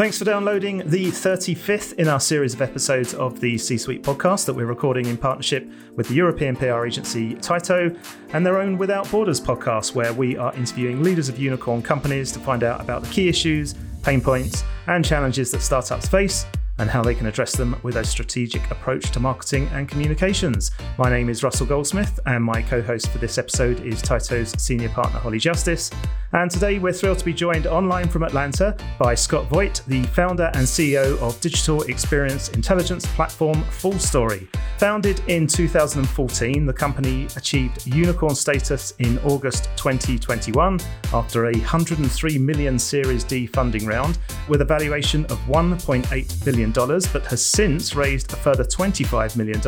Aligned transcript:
Thanks 0.00 0.18
for 0.18 0.24
downloading 0.24 0.78
the 0.86 1.08
35th 1.08 1.92
in 1.98 2.08
our 2.08 2.20
series 2.20 2.54
of 2.54 2.62
episodes 2.62 3.12
of 3.12 3.38
the 3.38 3.58
C 3.58 3.76
Suite 3.76 4.02
podcast 4.02 4.46
that 4.46 4.54
we're 4.54 4.64
recording 4.64 5.04
in 5.04 5.18
partnership 5.18 5.68
with 5.94 6.08
the 6.08 6.14
European 6.14 6.56
PR 6.56 6.86
agency 6.86 7.34
Tyto 7.34 7.94
and 8.32 8.46
their 8.46 8.56
own 8.56 8.78
Without 8.78 9.10
Borders 9.10 9.42
podcast, 9.42 9.94
where 9.94 10.14
we 10.14 10.38
are 10.38 10.54
interviewing 10.54 11.02
leaders 11.02 11.28
of 11.28 11.38
unicorn 11.38 11.82
companies 11.82 12.32
to 12.32 12.38
find 12.38 12.64
out 12.64 12.80
about 12.80 13.02
the 13.02 13.10
key 13.10 13.28
issues, 13.28 13.74
pain 14.02 14.22
points, 14.22 14.64
and 14.86 15.04
challenges 15.04 15.50
that 15.50 15.60
startups 15.60 16.08
face 16.08 16.46
and 16.78 16.88
how 16.88 17.02
they 17.02 17.14
can 17.14 17.26
address 17.26 17.54
them 17.54 17.78
with 17.82 17.96
a 17.96 18.04
strategic 18.04 18.70
approach 18.70 19.10
to 19.10 19.20
marketing 19.20 19.68
and 19.74 19.86
communications. 19.86 20.70
My 20.96 21.10
name 21.10 21.28
is 21.28 21.42
Russell 21.42 21.66
Goldsmith, 21.66 22.18
and 22.24 22.42
my 22.42 22.62
co 22.62 22.80
host 22.80 23.10
for 23.10 23.18
this 23.18 23.36
episode 23.36 23.80
is 23.84 24.00
Tyto's 24.00 24.52
senior 24.52 24.88
partner, 24.88 25.18
Holly 25.18 25.38
Justice. 25.38 25.90
And 26.32 26.48
today 26.48 26.78
we're 26.78 26.92
thrilled 26.92 27.18
to 27.18 27.24
be 27.24 27.32
joined 27.32 27.66
online 27.66 28.08
from 28.08 28.22
Atlanta 28.22 28.76
by 29.00 29.16
Scott 29.16 29.46
Voigt, 29.46 29.82
the 29.88 30.04
founder 30.04 30.48
and 30.54 30.64
CEO 30.64 31.18
of 31.18 31.40
digital 31.40 31.82
experience 31.82 32.50
intelligence 32.50 33.04
platform 33.04 33.64
FullStory. 33.64 34.46
Founded 34.78 35.20
in 35.26 35.48
2014, 35.48 36.66
the 36.66 36.72
company 36.72 37.26
achieved 37.36 37.84
unicorn 37.84 38.36
status 38.36 38.94
in 39.00 39.18
August 39.24 39.70
2021 39.76 40.78
after 41.12 41.46
a 41.46 41.52
103 41.52 42.38
million 42.38 42.78
Series 42.78 43.24
D 43.24 43.48
funding 43.48 43.84
round 43.84 44.18
with 44.48 44.60
a 44.60 44.64
valuation 44.64 45.24
of 45.26 45.38
$1.8 45.48 46.44
billion, 46.44 46.70
but 46.70 47.26
has 47.26 47.44
since 47.44 47.96
raised 47.96 48.32
a 48.32 48.36
further 48.36 48.64
$25 48.64 49.36
million, 49.36 49.60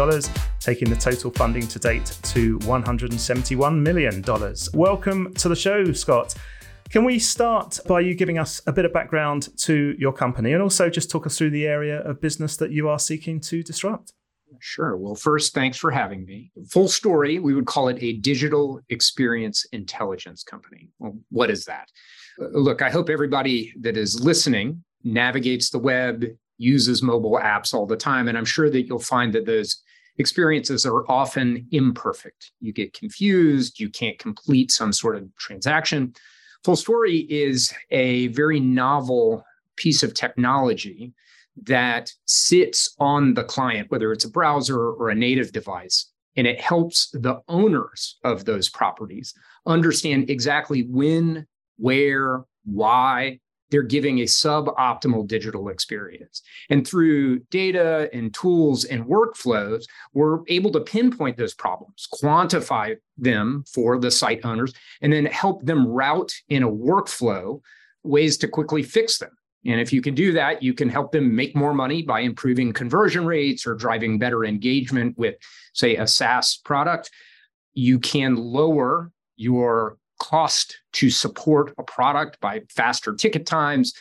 taking 0.60 0.88
the 0.88 0.96
total 0.96 1.32
funding 1.32 1.66
to 1.66 1.80
date 1.80 2.16
to 2.22 2.60
$171 2.60 3.78
million. 3.80 4.24
Welcome 4.72 5.34
to 5.34 5.48
the 5.48 5.56
show, 5.56 5.92
Scott. 5.92 6.36
Can 6.92 7.04
we 7.04 7.18
start 7.18 7.78
by 7.88 8.00
you 8.00 8.14
giving 8.14 8.38
us 8.38 8.60
a 8.66 8.72
bit 8.72 8.84
of 8.84 8.92
background 8.92 9.48
to 9.60 9.96
your 9.98 10.12
company 10.12 10.52
and 10.52 10.60
also 10.60 10.90
just 10.90 11.10
talk 11.10 11.26
us 11.26 11.38
through 11.38 11.48
the 11.48 11.66
area 11.66 12.02
of 12.02 12.20
business 12.20 12.58
that 12.58 12.70
you 12.70 12.86
are 12.86 12.98
seeking 12.98 13.40
to 13.40 13.62
disrupt? 13.62 14.12
Sure. 14.60 14.98
Well, 14.98 15.14
first, 15.14 15.54
thanks 15.54 15.78
for 15.78 15.90
having 15.90 16.26
me. 16.26 16.52
Full 16.68 16.88
story, 16.88 17.38
we 17.38 17.54
would 17.54 17.64
call 17.64 17.88
it 17.88 17.96
a 18.02 18.18
digital 18.18 18.78
experience 18.90 19.64
intelligence 19.72 20.44
company. 20.44 20.90
Well, 20.98 21.16
what 21.30 21.50
is 21.50 21.64
that? 21.64 21.88
Uh, 22.38 22.48
look, 22.48 22.82
I 22.82 22.90
hope 22.90 23.08
everybody 23.08 23.72
that 23.80 23.96
is 23.96 24.22
listening 24.22 24.84
navigates 25.02 25.70
the 25.70 25.78
web, 25.78 26.26
uses 26.58 27.02
mobile 27.02 27.40
apps 27.42 27.72
all 27.72 27.86
the 27.86 27.96
time. 27.96 28.28
And 28.28 28.36
I'm 28.36 28.44
sure 28.44 28.68
that 28.68 28.82
you'll 28.82 28.98
find 28.98 29.32
that 29.32 29.46
those 29.46 29.80
experiences 30.18 30.84
are 30.84 31.10
often 31.10 31.66
imperfect. 31.72 32.52
You 32.60 32.74
get 32.74 32.92
confused, 32.92 33.80
you 33.80 33.88
can't 33.88 34.18
complete 34.18 34.70
some 34.70 34.92
sort 34.92 35.16
of 35.16 35.34
transaction. 35.36 36.12
FullStory 36.64 37.26
is 37.28 37.72
a 37.90 38.28
very 38.28 38.60
novel 38.60 39.44
piece 39.76 40.02
of 40.02 40.14
technology 40.14 41.12
that 41.64 42.10
sits 42.24 42.94
on 42.98 43.34
the 43.34 43.44
client, 43.44 43.90
whether 43.90 44.12
it's 44.12 44.24
a 44.24 44.30
browser 44.30 44.78
or 44.78 45.10
a 45.10 45.14
native 45.14 45.52
device, 45.52 46.10
and 46.36 46.46
it 46.46 46.60
helps 46.60 47.10
the 47.12 47.40
owners 47.48 48.18
of 48.24 48.44
those 48.44 48.68
properties 48.68 49.34
understand 49.66 50.30
exactly 50.30 50.86
when, 50.88 51.46
where, 51.76 52.44
why 52.64 53.38
they're 53.72 53.82
giving 53.82 54.20
a 54.20 54.24
suboptimal 54.24 55.26
digital 55.26 55.70
experience. 55.70 56.42
And 56.68 56.86
through 56.86 57.40
data 57.50 58.10
and 58.12 58.32
tools 58.32 58.84
and 58.84 59.06
workflows, 59.06 59.84
we're 60.12 60.40
able 60.48 60.70
to 60.72 60.80
pinpoint 60.80 61.38
those 61.38 61.54
problems, 61.54 62.06
quantify 62.12 62.96
them 63.16 63.64
for 63.72 63.98
the 63.98 64.10
site 64.10 64.44
owners, 64.44 64.74
and 65.00 65.10
then 65.10 65.24
help 65.24 65.64
them 65.64 65.88
route 65.88 66.34
in 66.50 66.62
a 66.62 66.70
workflow 66.70 67.60
ways 68.04 68.36
to 68.38 68.48
quickly 68.48 68.82
fix 68.82 69.18
them. 69.18 69.30
And 69.64 69.80
if 69.80 69.92
you 69.92 70.02
can 70.02 70.14
do 70.14 70.32
that, 70.32 70.62
you 70.62 70.74
can 70.74 70.90
help 70.90 71.12
them 71.12 71.34
make 71.34 71.56
more 71.56 71.72
money 71.72 72.02
by 72.02 72.20
improving 72.20 72.72
conversion 72.72 73.24
rates 73.24 73.66
or 73.66 73.74
driving 73.74 74.18
better 74.18 74.44
engagement 74.44 75.16
with, 75.16 75.36
say, 75.72 75.96
a 75.96 76.06
SaaS 76.06 76.58
product. 76.62 77.10
You 77.72 77.98
can 77.98 78.34
lower 78.36 79.12
your 79.36 79.96
cost 80.22 80.78
to 80.92 81.10
support 81.10 81.74
a 81.78 81.82
product 81.82 82.38
by 82.40 82.60
faster 82.70 83.12
ticket 83.12 83.44
times 83.44 83.92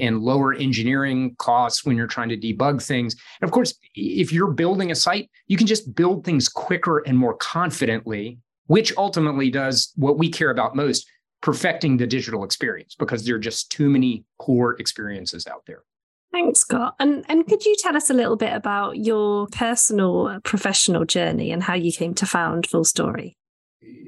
and 0.00 0.20
lower 0.20 0.52
engineering 0.52 1.36
costs 1.38 1.84
when 1.84 1.96
you're 1.96 2.08
trying 2.08 2.28
to 2.28 2.36
debug 2.36 2.82
things. 2.82 3.14
And 3.40 3.48
of 3.48 3.52
course, 3.52 3.74
if 3.94 4.32
you're 4.32 4.50
building 4.50 4.90
a 4.90 4.94
site, 4.96 5.30
you 5.46 5.56
can 5.56 5.68
just 5.68 5.94
build 5.94 6.24
things 6.24 6.48
quicker 6.48 6.98
and 6.98 7.16
more 7.16 7.34
confidently, 7.34 8.38
which 8.66 8.92
ultimately 8.96 9.50
does 9.50 9.92
what 9.94 10.18
we 10.18 10.28
care 10.28 10.50
about 10.50 10.74
most 10.74 11.08
perfecting 11.42 11.96
the 11.96 12.06
digital 12.08 12.42
experience 12.42 12.96
because 12.98 13.24
there 13.24 13.36
are 13.36 13.40
just 13.50 13.70
too 13.70 13.88
many 13.88 14.24
poor 14.40 14.74
experiences 14.80 15.46
out 15.46 15.62
there. 15.66 15.82
Thanks, 16.32 16.60
Scott. 16.60 16.96
And 16.98 17.24
and 17.28 17.46
could 17.46 17.64
you 17.64 17.74
tell 17.78 17.96
us 17.96 18.10
a 18.10 18.14
little 18.14 18.36
bit 18.36 18.52
about 18.52 18.98
your 18.98 19.46
personal 19.46 20.26
uh, 20.26 20.40
professional 20.40 21.04
journey 21.04 21.52
and 21.52 21.62
how 21.62 21.74
you 21.74 21.92
came 21.92 22.14
to 22.14 22.26
found 22.26 22.68
FullStory? 22.68 23.37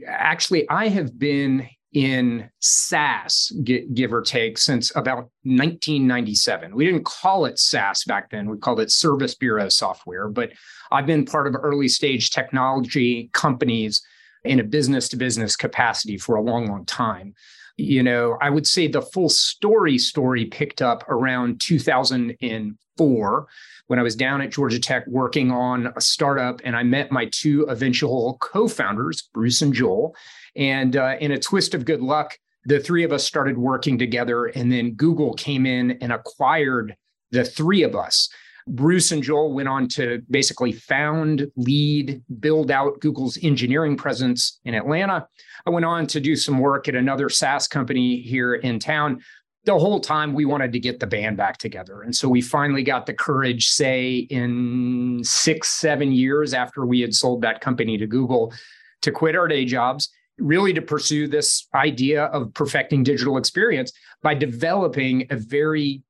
Actually, 0.07 0.69
I 0.69 0.89
have 0.89 1.19
been 1.19 1.69
in 1.93 2.49
SaaS, 2.61 3.53
give 3.65 4.13
or 4.13 4.23
take, 4.23 4.59
since 4.59 4.91
about 4.95 5.31
1997. 5.43 6.75
We 6.75 6.87
didn't 6.87 7.05
call 7.05 7.47
it 7.47 7.59
SaaS 7.59 8.05
back 8.05 8.31
then. 8.31 8.49
We 8.49 8.59
called 8.59 8.81
it 8.81 8.93
Service 8.93 9.35
Bureau 9.35 9.69
software, 9.69 10.29
but 10.29 10.53
I've 10.93 11.07
been 11.07 11.25
part 11.25 11.49
of 11.49 11.57
early 11.61 11.89
stage 11.89 12.31
technology 12.31 13.31
companies 13.33 14.03
in 14.45 14.61
a 14.61 14.65
business 14.65 15.09
to 15.09 15.17
business 15.17 15.57
capacity 15.57 16.17
for 16.17 16.37
a 16.37 16.43
long, 16.43 16.67
long 16.67 16.85
time. 16.87 17.35
You 17.81 18.03
know, 18.03 18.37
I 18.41 18.51
would 18.51 18.67
say 18.67 18.87
the 18.87 19.01
full 19.03 19.29
story 19.29 19.97
story 19.99 20.45
picked 20.45 20.83
up 20.83 21.09
around 21.09 21.61
2004 21.61 23.49
when 23.87 23.99
I 23.99 24.03
was 24.03 24.15
down 24.15 24.43
at 24.43 24.51
Georgia 24.51 24.79
Tech 24.79 25.07
working 25.07 25.51
on 25.51 25.93
a 25.97 26.01
startup, 26.01 26.61
and 26.63 26.77
I 26.77 26.83
met 26.83 27.11
my 27.11 27.27
two 27.27 27.63
eventual 27.69 28.37
co-founders, 28.41 29.23
Bruce 29.33 29.63
and 29.63 29.73
Joel. 29.75 30.15
And 30.55 30.97
uh, 30.97 31.17
in 31.21 31.33
a 31.33 31.39
twist 31.39 31.75
of 31.75 31.85
good 31.85 32.03
luck, 32.03 32.39
the 32.67 32.79
three 32.79 33.03
of 33.03 33.13
us 33.13 33.25
started 33.25 33.57
working 33.57 33.99
together, 33.99 34.47
and 34.47 34.71
then 34.71 34.93
Google 34.93 35.33
came 35.35 35.65
in 35.65 35.93
and 36.03 36.13
acquired 36.13 36.95
the 37.31 37.45
three 37.45 37.83
of 37.83 37.97
us. 37.97 38.29
Bruce 38.67 39.13
and 39.13 39.23
Joel 39.23 39.53
went 39.53 39.69
on 39.69 39.89
to 39.89 40.23
basically 40.31 40.73
found, 40.73 41.47
lead, 41.57 42.23
build 42.41 42.71
out 42.71 43.01
Google's 43.01 43.39
engineering 43.43 43.97
presence 43.97 44.61
in 44.65 44.75
Atlanta. 44.75 45.27
I 45.67 45.71
went 45.71 45.85
on 45.85 46.07
to 46.09 46.21
do 46.21 46.37
some 46.37 46.59
work 46.59 46.89
at 46.89 46.95
another 46.95 47.29
SaaS 47.29 47.69
company 47.69 48.21
here 48.21 48.55
in 48.55 48.79
town 48.79 49.21
the 49.65 49.79
whole 49.79 50.01
time 50.01 50.33
we 50.33 50.47
wanted 50.47 50.73
to 50.73 50.81
get 50.81 51.01
the 51.01 51.07
band 51.07 51.37
back 51.37 51.59
together. 51.59 52.03
And 52.03 52.15
so 52.17 52.29
we 52.29 52.41
finally 52.41 52.83
got 52.83 53.07
the 53.07 53.13
courage, 53.13 53.69
say, 53.69 54.27
in 54.31 55.21
six, 55.23 55.69
seven 55.69 56.13
years 56.13 56.55
after 56.55 56.87
we 56.87 57.01
had 57.01 57.15
sold 57.15 57.43
that 57.43 57.61
company 57.61 57.99
to 57.99 58.07
Google, 58.07 58.55
to 59.03 59.11
quit 59.11 59.37
our 59.37 59.49
day 59.49 59.65
jobs, 59.67 60.09
really 60.39 60.73
to 60.73 60.81
pursue 60.81 61.29
this 61.29 61.69
idea 61.75 62.25
of 62.27 62.55
perfecting 62.55 63.03
digital 63.03 63.37
experience 63.37 63.93
by 64.23 64.35
developing 64.35 65.27
a 65.31 65.37
very 65.37 66.03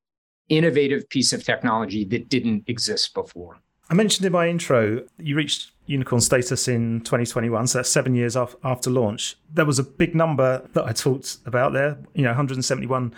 innovative 0.51 1.09
piece 1.09 1.33
of 1.33 1.43
technology 1.43 2.03
that 2.05 2.29
didn't 2.29 2.63
exist 2.67 3.13
before. 3.13 3.57
I 3.89 3.93
mentioned 3.93 4.25
in 4.25 4.31
my 4.31 4.47
intro, 4.47 5.03
you 5.17 5.35
reached 5.35 5.71
unicorn 5.85 6.21
status 6.21 6.67
in 6.67 7.01
2021, 7.01 7.67
so 7.67 7.79
that's 7.79 7.89
seven 7.89 8.15
years 8.15 8.37
after 8.37 8.89
launch. 8.89 9.35
There 9.53 9.65
was 9.65 9.79
a 9.79 9.83
big 9.83 10.15
number 10.15 10.67
that 10.73 10.85
I 10.85 10.93
talked 10.93 11.37
about 11.45 11.73
there, 11.73 11.97
you 12.13 12.23
know, 12.23 12.29
171 12.29 13.13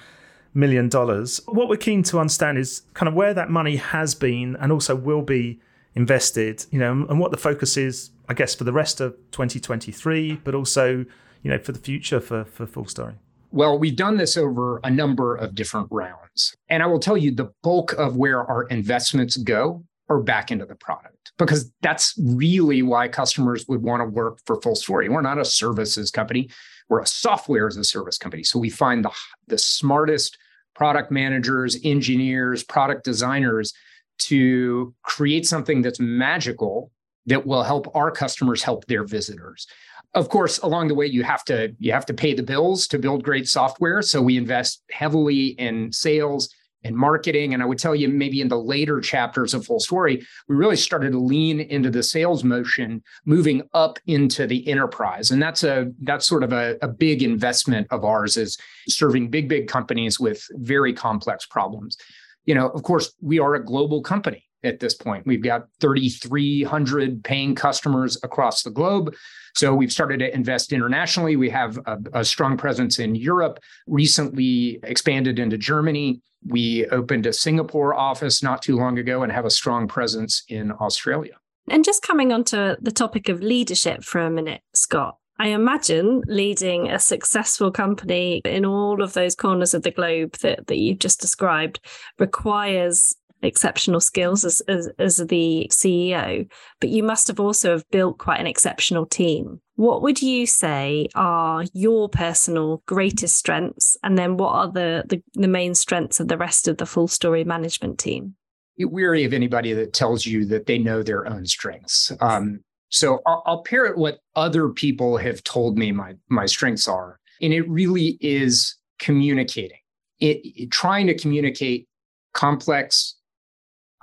million 0.56 0.90
dollars. 0.90 1.42
What 1.48 1.70
we're 1.70 1.78
keen 1.78 2.04
to 2.04 2.20
understand 2.20 2.58
is 2.58 2.84
kind 2.94 3.08
of 3.08 3.14
where 3.14 3.34
that 3.34 3.50
money 3.50 3.76
has 3.76 4.16
been 4.16 4.56
and 4.60 4.72
also 4.72 4.96
will 4.96 5.22
be 5.22 5.60
invested, 5.96 6.66
you 6.72 6.80
know, 6.80 6.92
and 6.92 7.20
what 7.20 7.32
the 7.32 7.38
focus 7.38 7.78
is, 7.78 8.12
I 8.30 8.34
guess, 8.34 8.56
for 8.56 8.64
the 8.64 8.74
rest 8.74 9.02
of 9.02 9.16
2023, 9.32 10.42
but 10.44 10.56
also, 10.56 11.06
you 11.44 11.52
know, 11.52 11.60
for 11.60 11.72
the 11.72 11.80
future 11.80 12.20
for 12.20 12.46
for 12.46 12.66
FullStory. 12.66 13.16
Well, 13.54 13.78
we've 13.78 13.96
done 13.96 14.18
this 14.18 14.36
over 14.36 14.80
a 14.84 14.90
number 14.90 15.36
of 15.36 15.54
different 15.54 15.88
rounds. 15.92 16.56
And 16.70 16.82
I 16.82 16.88
will 16.88 17.00
tell 17.00 17.16
you 17.16 17.30
the 17.30 17.52
bulk 17.62 17.94
of 17.94 18.18
where 18.18 18.44
our 18.44 18.64
investments 18.64 19.38
go 19.38 19.86
are 20.10 20.20
back 20.20 20.50
into 20.50 20.66
the 20.66 20.74
product 20.74 21.32
because 21.38 21.72
that's 21.82 22.16
really 22.20 22.82
why 22.82 23.08
customers 23.08 23.68
would 23.68 23.84
want 23.84 24.02
to 24.02 24.06
work 24.06 24.40
for 24.48 24.60
FullStory. 24.60 25.08
We're 25.08 25.22
not 25.22 25.38
a 25.38 25.46
services 25.46 26.10
company, 26.10 26.50
we're 26.90 27.02
a 27.02 27.06
software 27.06 27.68
as 27.68 27.78
a 27.78 27.84
service 27.84 28.18
company. 28.18 28.44
So 28.44 28.58
we 28.58 28.72
find 28.72 29.06
the, 29.06 29.12
the 29.46 29.60
smartest 29.60 30.40
product 30.74 31.12
managers, 31.12 31.78
engineers, 31.84 32.64
product 32.64 33.06
designers 33.06 33.72
to 34.18 34.96
create 35.04 35.46
something 35.46 35.84
that's 35.84 36.00
magical 36.00 36.92
that 37.28 37.46
will 37.46 37.62
help 37.62 37.96
our 37.96 38.10
customers 38.10 38.64
help 38.64 38.86
their 38.88 39.04
visitors. 39.04 39.68
Of 40.16 40.30
course, 40.30 40.60
along 40.60 40.90
the 40.90 40.96
way 40.96 41.08
you 41.08 41.24
have 41.24 41.44
to 41.46 41.76
you 41.80 41.92
have 41.92 42.06
to 42.06 42.14
pay 42.14 42.34
the 42.34 42.44
bills 42.44 42.88
to 42.88 43.00
build 43.00 43.24
great 43.24 43.48
software, 43.48 44.02
so 44.02 44.22
we 44.22 44.38
invest 44.38 44.84
heavily 44.92 45.48
in 45.60 45.92
sales 45.92 46.50
and 46.84 46.96
marketing. 46.96 47.54
And 47.54 47.64
I 47.64 47.66
would 47.66 47.80
tell 47.80 47.96
you, 47.96 48.10
maybe 48.10 48.42
in 48.42 48.50
the 48.50 48.60
later 48.60 49.00
chapters 49.00 49.54
of 49.54 49.66
full 49.66 49.80
story 49.80 50.24
we 50.48 50.56
really 50.56 50.76
started 50.76 51.14
to 51.14 51.20
lean 51.20 51.62
into 51.62 51.90
the 51.90 52.04
sales 52.04 52.44
motion, 52.44 53.02
moving 53.26 53.64
up 53.74 53.98
into 54.06 54.46
the 54.46 54.68
enterprise. 54.68 55.32
And 55.32 55.42
that's 55.42 55.64
a 55.64 55.92
that's 56.02 56.28
sort 56.28 56.44
of 56.44 56.54
a, 56.54 56.78
a 56.82 56.88
big 56.88 57.24
investment 57.24 57.88
of 57.90 58.06
ours 58.06 58.38
is 58.38 58.58
serving 58.88 59.30
big, 59.30 59.50
big 59.50 59.68
companies 59.68 60.20
with 60.20 60.46
very 60.52 60.94
complex 60.94 61.48
problems. 61.48 61.98
You 62.46 62.54
know, 62.54 62.70
of 62.70 62.84
course, 62.84 63.14
we 63.22 63.40
are 63.40 63.56
a 63.56 63.66
global 63.66 64.02
company 64.04 64.44
at 64.64 64.80
this 64.80 64.94
point. 64.94 65.26
We've 65.26 65.44
got 65.44 65.68
3,300 65.82 67.24
paying 67.24 67.56
customers 67.56 68.18
across 68.24 68.64
the 68.64 68.72
globe. 68.72 69.16
So 69.56 69.74
we've 69.74 69.92
started 69.92 70.20
to 70.20 70.34
invest 70.34 70.74
internationally. 70.74 71.36
We 71.36 71.50
have 71.50 71.78
a, 71.86 71.98
a, 72.14 72.26
strong 72.26 72.58
presence 72.58 73.00
in 73.00 73.16
Europe, 73.16 73.60
recently 73.88 74.80
expanded 74.84 75.38
into 75.38 75.58
Germany. 75.58 76.22
We 76.46 76.88
opened 76.88 77.26
a 77.26 77.34
Singapore 77.34 77.94
office 77.94 78.42
not 78.42 78.62
too 78.62 78.78
long 78.78 78.98
ago 78.98 79.24
and 79.24 79.32
have 79.32 79.46
a 79.46 79.52
strong 79.52 79.88
presence 79.88 80.44
in 80.50 80.72
Australia. 80.72 81.34
And 81.70 81.86
just 81.86 82.02
coming 82.02 82.34
onto 82.34 82.76
the 82.82 82.92
topic 82.92 83.30
of 83.30 83.42
leadership 83.42 84.04
for 84.04 84.20
a 84.20 84.30
minute, 84.30 84.62
Scott, 84.74 85.18
I 85.40 85.48
imagine 85.48 86.22
leading 86.28 86.90
a 86.90 87.00
successful 87.00 87.72
company 87.72 88.42
in 88.46 88.66
all 88.66 89.02
of 89.02 89.14
those 89.14 89.36
corners 89.36 89.74
of 89.74 89.84
the 89.84 89.92
globe 89.92 90.34
that, 90.38 90.68
that 90.68 90.78
you've 90.78 91.00
just 91.00 91.20
described 91.20 91.80
requires 92.20 93.16
exceptional 93.46 94.00
skills 94.00 94.46
as, 94.46 94.62
as, 94.68 94.90
as 95.00 95.18
the 95.18 95.68
CEO, 95.72 96.48
but 96.80 96.90
you 96.90 97.04
must 97.04 97.28
have 97.28 97.40
also 97.40 97.72
have 97.72 97.90
built 97.92 98.18
quite 98.18 98.40
an 98.40 98.48
exceptional 98.48 99.06
team. 99.06 99.62
What 99.76 100.02
would 100.02 100.22
you 100.22 100.46
say 100.46 101.08
are 101.16 101.66
your 101.74 102.10
personal 102.10 102.84
greatest 102.86 103.36
strengths? 103.36 103.98
And 104.04 104.18
then 104.18 104.38
what 104.38 104.54
are 104.54 104.72
the, 104.72 105.04
the, 105.08 105.22
the 105.34 105.48
main 105.48 105.76
strengths 105.76 106.20
of 106.20 106.28
the 106.28 106.38
rest 106.38 106.68
of 106.68 106.78
the 106.78 106.86
full 106.86 107.08
story 107.08 107.44
management 107.44 108.00
team? 108.00 108.36
You're 108.76 108.90
weary 108.90 109.24
of 109.24 109.34
anybody 109.34 109.74
that 109.74 109.94
tells 109.94 110.26
you 110.26 110.46
that 110.48 110.66
they 110.66 110.78
know 110.78 111.04
their 111.04 111.28
own 111.28 111.46
strengths. 111.46 112.12
Um, 112.22 112.62
so 112.90 113.22
I'll, 113.26 113.44
I'll 113.46 113.64
parrot 113.64 113.98
what 113.98 114.20
other 114.36 114.70
people 114.70 115.18
have 115.18 115.44
told 115.44 115.78
me 115.78 115.92
my, 115.92 116.14
my 116.30 116.46
strengths 116.46 116.88
are. 116.88 117.20
And 117.42 117.54
it 117.54 117.68
really 117.68 118.18
is 118.22 118.76
communicating, 119.00 119.80
it, 120.20 120.42
it 120.44 120.72
trying 120.72 121.08
to 121.08 121.18
communicate 121.18 121.88
complex 122.34 123.16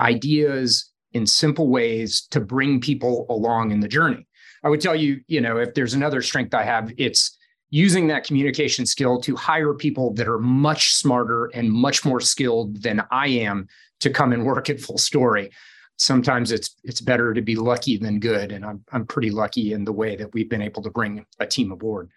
ideas 0.00 0.90
in 1.12 1.26
simple 1.26 1.68
ways 1.68 2.26
to 2.30 2.40
bring 2.40 2.80
people 2.80 3.26
along 3.28 3.70
in 3.70 3.80
the 3.80 3.88
journey. 3.88 4.26
I 4.62 4.68
would 4.68 4.80
tell 4.80 4.94
you, 4.94 5.20
you 5.26 5.40
know, 5.40 5.56
if 5.56 5.74
there's 5.74 5.94
another 5.94 6.22
strength 6.22 6.54
I 6.54 6.64
have, 6.64 6.92
it's 6.96 7.36
using 7.70 8.08
that 8.08 8.24
communication 8.24 8.84
skill 8.84 9.20
to 9.22 9.36
hire 9.36 9.74
people 9.74 10.12
that 10.14 10.28
are 10.28 10.38
much 10.38 10.94
smarter 10.94 11.46
and 11.54 11.70
much 11.70 12.04
more 12.04 12.20
skilled 12.20 12.82
than 12.82 13.02
I 13.10 13.28
am 13.28 13.68
to 14.00 14.10
come 14.10 14.32
and 14.32 14.44
work 14.44 14.68
at 14.70 14.80
Full 14.80 14.98
Story. 14.98 15.50
Sometimes 15.96 16.50
it's 16.50 16.76
it's 16.82 17.00
better 17.00 17.34
to 17.34 17.42
be 17.42 17.56
lucky 17.56 17.98
than 17.98 18.20
good, 18.20 18.52
and 18.52 18.64
I'm 18.64 18.82
I'm 18.90 19.06
pretty 19.06 19.30
lucky 19.30 19.72
in 19.72 19.84
the 19.84 19.92
way 19.92 20.16
that 20.16 20.32
we've 20.32 20.48
been 20.48 20.62
able 20.62 20.82
to 20.82 20.90
bring 20.90 21.24
a 21.38 21.46
team 21.46 21.72
aboard 21.72 22.10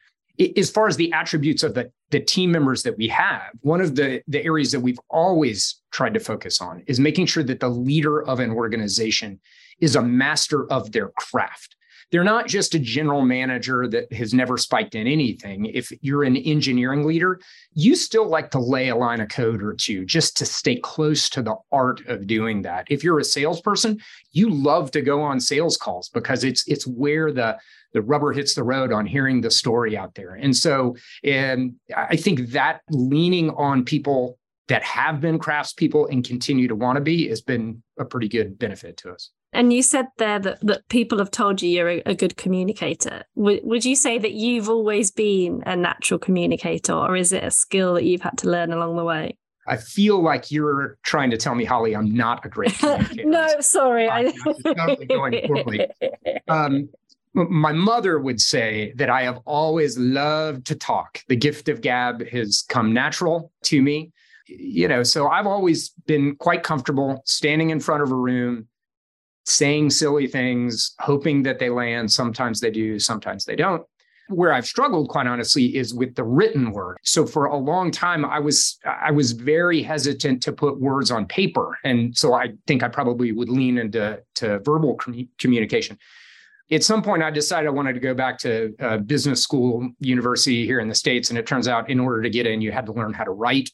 as 0.57 0.69
far 0.69 0.88
as 0.88 0.97
the 0.97 1.12
attributes 1.13 1.63
of 1.63 1.74
the, 1.74 1.91
the 2.09 2.19
team 2.19 2.51
members 2.51 2.83
that 2.83 2.97
we 2.97 3.07
have, 3.07 3.51
one 3.62 3.81
of 3.81 3.95
the, 3.95 4.21
the 4.27 4.44
areas 4.44 4.71
that 4.71 4.80
we've 4.80 5.00
always 5.09 5.81
tried 5.91 6.13
to 6.15 6.19
focus 6.19 6.59
on 6.59 6.83
is 6.88 7.00
making 7.00 7.27
sure 7.27 7.44
that 7.44 7.59
the 7.59 7.69
leader 7.69 8.24
of 8.24 8.39
an 8.39 8.51
organization 8.51 9.39
is 9.80 9.95
a 9.95 10.01
master 10.01 10.71
of 10.71 10.91
their 10.91 11.09
craft. 11.09 11.75
They're 12.12 12.24
not 12.24 12.47
just 12.47 12.75
a 12.75 12.80
general 12.80 13.21
manager 13.21 13.88
that 13.88 14.13
has 14.13 14.35
never 14.35 14.56
spiked 14.56 14.94
in 14.94 15.07
anything. 15.07 15.65
If 15.65 15.91
you're 16.01 16.24
an 16.24 16.38
engineering 16.38 17.07
leader, 17.07 17.39
you 17.74 17.95
still 17.95 18.27
like 18.27 18.51
to 18.51 18.59
lay 18.59 18.89
a 18.89 18.95
line 18.95 19.19
of 19.19 19.30
code 19.30 19.63
or 19.63 19.74
two 19.74 20.06
just 20.06 20.38
to 20.38 20.45
stay 20.45 20.75
close 20.75 21.27
to 21.30 21.41
the 21.41 21.56
art 21.71 22.06
of 22.06 22.27
doing 22.27 22.62
that. 22.63 22.85
If 22.89 23.03
you're 23.03 23.18
a 23.18 23.24
salesperson, 23.24 24.00
you 24.31 24.51
love 24.51 24.91
to 24.91 25.01
go 25.01 25.21
on 25.21 25.39
sales 25.39 25.75
calls 25.75 26.09
because 26.09 26.44
it's 26.44 26.68
it's 26.68 26.85
where 26.85 27.31
the 27.31 27.57
the 27.94 28.01
rubber 28.01 28.34
hits 28.34 28.56
the 28.56 28.63
road 28.63 28.92
on 28.92 29.06
hearing 29.06 29.42
the 29.42 29.51
story 29.51 29.95
out 29.98 30.16
there. 30.16 30.34
And 30.36 30.56
so, 30.56 30.95
and 31.24 31.75
I 31.95 32.16
think 32.16 32.50
that 32.51 32.81
leaning 32.90 33.51
on 33.51 33.86
people 33.86 34.38
that 34.68 34.84
have 34.84 35.22
been 35.22 35.40
craftspeople 35.40 36.10
and 36.10 36.25
continue 36.25 36.68
to 36.68 36.75
want 36.75 36.98
to 36.98 37.01
be 37.01 37.28
has 37.28 37.42
been 37.42 37.84
a 38.00 38.06
pretty 38.06 38.28
good 38.28 38.57
benefit 38.57 38.98
to 38.98 39.12
us. 39.12 39.30
And 39.51 39.72
you 39.72 39.84
said 39.84 40.07
there 40.18 40.40
that, 40.40 40.60
that 40.66 40.88
people 40.90 41.19
have 41.19 41.30
told 41.30 41.62
you 41.62 41.69
you're 41.69 41.90
a, 41.90 42.01
a 42.07 42.16
good 42.16 42.38
communicator. 42.38 43.24
W- 43.36 43.62
would 43.63 43.86
you 43.86 43.95
say 43.95 44.18
that 44.18 44.31
you've 44.31 44.68
always 44.68 45.12
been 45.12 45.62
a 45.66 45.75
natural 45.75 46.18
communicator, 46.18 46.94
or 46.94 47.16
is 47.16 47.31
it 47.31 47.44
a 47.44 47.51
skill 47.51 47.94
that 47.94 48.04
you've 48.04 48.22
had 48.22 48.38
to 48.40 48.50
learn 48.50 48.74
along 48.74 48.98
the 48.98 49.04
way? 49.04 49.38
I 49.68 49.78
feel 49.78 50.22
like 50.22 50.51
you're 50.51 50.98
trying 51.04 51.30
to 51.31 51.38
tell 51.38 51.56
me, 51.56 51.63
Holly, 51.66 51.95
I'm 51.95 52.13
not 52.13 52.45
a 52.45 52.50
great 52.50 52.74
communicator. 52.80 53.30
no, 53.30 53.48
sorry. 53.60 54.10
I... 54.10 54.34
totally 54.63 55.06
going 55.06 55.42
poorly. 55.48 55.88
Um, 56.48 56.90
my 57.33 57.71
mother 57.71 58.19
would 58.19 58.39
say 58.39 58.94
that 58.95 59.09
I 59.09 59.24
have 59.24 59.39
always 59.45 59.97
loved 59.97 60.65
to 60.68 60.75
talk. 60.75 61.21
The 61.27 61.35
gift 61.35 61.68
of 61.68 61.81
gab 61.81 62.27
has 62.27 62.62
come 62.62 62.94
natural 62.94 63.51
to 63.63 63.81
me. 63.81 64.12
You 64.47 64.88
know, 64.88 65.03
so 65.03 65.30
I've 65.30 65.47
always 65.47 65.89
been 66.06 66.35
quite 66.35 66.63
comfortable 66.63 67.21
standing 67.25 67.69
in 67.69 67.80
front 67.80 68.03
of 68.03 68.12
a 68.12 68.15
room, 68.15 68.68
saying 69.45 69.89
silly 69.89 70.27
things, 70.27 70.94
hoping 71.00 71.44
that 71.44 71.59
they 71.59 71.69
land. 71.69 72.12
Sometimes 72.12 72.59
they 72.59 72.69
do, 72.69 73.00
sometimes 73.00 73.45
they 73.45 73.56
don't. 73.56 73.83
Where 74.30 74.53
I've 74.53 74.65
struggled, 74.65 75.09
quite 75.09 75.27
honestly, 75.27 75.75
is 75.75 75.94
with 75.94 76.15
the 76.15 76.24
written 76.24 76.71
word. 76.71 76.97
So 77.03 77.25
for 77.25 77.45
a 77.45 77.57
long 77.57 77.89
time, 77.91 78.25
I 78.25 78.39
was 78.39 78.77
I 78.85 79.12
was 79.12 79.31
very 79.31 79.81
hesitant 79.81 80.41
to 80.44 80.53
put 80.53 80.80
words 80.80 81.12
on 81.12 81.25
paper, 81.25 81.77
and 81.83 82.15
so 82.18 82.33
I 82.33 82.53
think 82.65 82.83
I 82.83 82.88
probably 82.88 83.31
would 83.31 83.50
lean 83.50 83.77
into 83.77 84.21
to 84.35 84.59
verbal 84.59 84.95
com- 84.95 85.27
communication 85.39 85.97
at 86.71 86.83
some 86.83 87.01
point, 87.01 87.24
I 87.24 87.30
decided 87.30 87.68
I 87.68 87.71
wanted 87.71 87.94
to 87.94 88.00
go 88.00 88.13
back 88.13 88.38
to 88.39 88.74
uh, 88.80 88.98
business 88.98 89.42
school, 89.42 89.89
university 90.00 90.65
here 90.65 90.80
in 90.80 90.88
the 90.88 90.95
States. 90.95 91.30
And 91.30 91.38
it 91.38 91.45
turns 91.45 91.68
out, 91.68 91.89
in 91.89 92.00
order 92.00 92.21
to 92.21 92.30
get 92.30 92.48
in, 92.48 92.62
you 92.62 92.71
had 92.71 92.86
to 92.86 92.94
learn 92.94 93.13
how 93.13 93.24
to 93.24 93.31
write. 93.31 93.69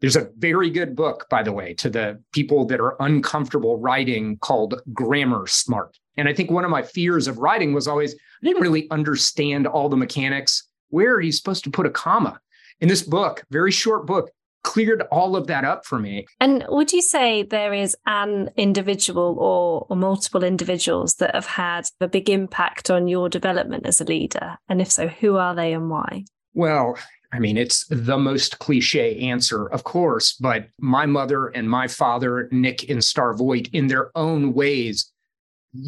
There's 0.00 0.16
a 0.16 0.30
very 0.38 0.70
good 0.70 0.96
book, 0.96 1.26
by 1.30 1.42
the 1.42 1.52
way, 1.52 1.74
to 1.74 1.90
the 1.90 2.22
people 2.32 2.64
that 2.66 2.80
are 2.80 2.96
uncomfortable 3.00 3.78
writing 3.78 4.38
called 4.38 4.80
Grammar 4.92 5.46
Smart. 5.46 5.98
And 6.16 6.28
I 6.28 6.34
think 6.34 6.50
one 6.50 6.64
of 6.64 6.70
my 6.70 6.82
fears 6.82 7.28
of 7.28 7.38
writing 7.38 7.74
was 7.74 7.86
always 7.86 8.14
I 8.14 8.46
didn't 8.46 8.62
really 8.62 8.90
understand 8.90 9.66
all 9.66 9.88
the 9.88 9.96
mechanics. 9.96 10.66
Where 10.88 11.12
are 11.12 11.20
you 11.20 11.32
supposed 11.32 11.64
to 11.64 11.70
put 11.70 11.86
a 11.86 11.90
comma? 11.90 12.40
In 12.80 12.88
this 12.88 13.02
book, 13.02 13.44
very 13.50 13.70
short 13.70 14.06
book, 14.06 14.30
cleared 14.62 15.02
all 15.10 15.36
of 15.36 15.46
that 15.46 15.64
up 15.64 15.84
for 15.84 15.98
me. 15.98 16.26
And 16.38 16.64
would 16.68 16.92
you 16.92 17.02
say 17.02 17.42
there 17.42 17.72
is 17.72 17.96
an 18.06 18.50
individual 18.56 19.36
or, 19.38 19.86
or 19.88 19.96
multiple 19.96 20.44
individuals 20.44 21.14
that 21.14 21.34
have 21.34 21.46
had 21.46 21.86
a 22.00 22.08
big 22.08 22.28
impact 22.28 22.90
on 22.90 23.08
your 23.08 23.28
development 23.28 23.86
as 23.86 24.00
a 24.00 24.04
leader? 24.04 24.58
And 24.68 24.80
if 24.80 24.90
so, 24.90 25.08
who 25.08 25.36
are 25.36 25.54
they 25.54 25.72
and 25.72 25.90
why? 25.90 26.24
Well, 26.54 26.96
I 27.32 27.38
mean, 27.38 27.56
it's 27.56 27.86
the 27.86 28.18
most 28.18 28.58
cliche 28.58 29.18
answer, 29.20 29.66
of 29.66 29.84
course, 29.84 30.32
but 30.32 30.68
my 30.78 31.06
mother 31.06 31.46
and 31.46 31.70
my 31.70 31.86
father, 31.86 32.48
Nick 32.50 32.88
and 32.90 33.04
Star 33.04 33.34
Voigt, 33.34 33.68
in 33.72 33.86
their 33.86 34.10
own 34.16 34.52
ways, 34.52 35.12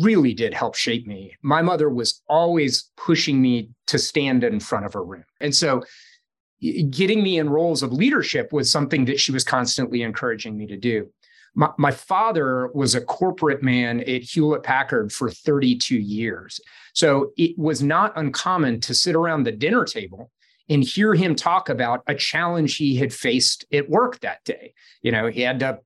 really 0.00 0.32
did 0.32 0.54
help 0.54 0.76
shape 0.76 1.06
me. 1.06 1.34
My 1.42 1.60
mother 1.60 1.90
was 1.90 2.22
always 2.28 2.90
pushing 2.96 3.42
me 3.42 3.70
to 3.88 3.98
stand 3.98 4.44
in 4.44 4.60
front 4.60 4.86
of 4.86 4.94
a 4.94 5.00
room. 5.00 5.24
And 5.40 5.52
so 5.52 5.82
getting 6.90 7.22
me 7.22 7.38
in 7.38 7.50
roles 7.50 7.82
of 7.82 7.92
leadership 7.92 8.52
was 8.52 8.70
something 8.70 9.04
that 9.06 9.18
she 9.18 9.32
was 9.32 9.44
constantly 9.44 10.02
encouraging 10.02 10.56
me 10.56 10.66
to 10.68 10.76
do. 10.76 11.08
My, 11.54 11.68
my, 11.76 11.90
father 11.90 12.68
was 12.72 12.94
a 12.94 13.00
corporate 13.00 13.62
man 13.62 14.00
at 14.00 14.22
Hewlett 14.22 14.62
Packard 14.62 15.12
for 15.12 15.30
32 15.30 15.96
years. 15.96 16.60
So 16.94 17.32
it 17.36 17.58
was 17.58 17.82
not 17.82 18.16
uncommon 18.16 18.80
to 18.82 18.94
sit 18.94 19.14
around 19.14 19.42
the 19.42 19.52
dinner 19.52 19.84
table 19.84 20.30
and 20.70 20.82
hear 20.82 21.14
him 21.14 21.34
talk 21.34 21.68
about 21.68 22.02
a 22.06 22.14
challenge 22.14 22.76
he 22.76 22.96
had 22.96 23.12
faced 23.12 23.66
at 23.72 23.90
work 23.90 24.20
that 24.20 24.42
day. 24.44 24.72
You 25.02 25.12
know, 25.12 25.26
he 25.26 25.42
had 25.42 25.60
to 25.60 25.80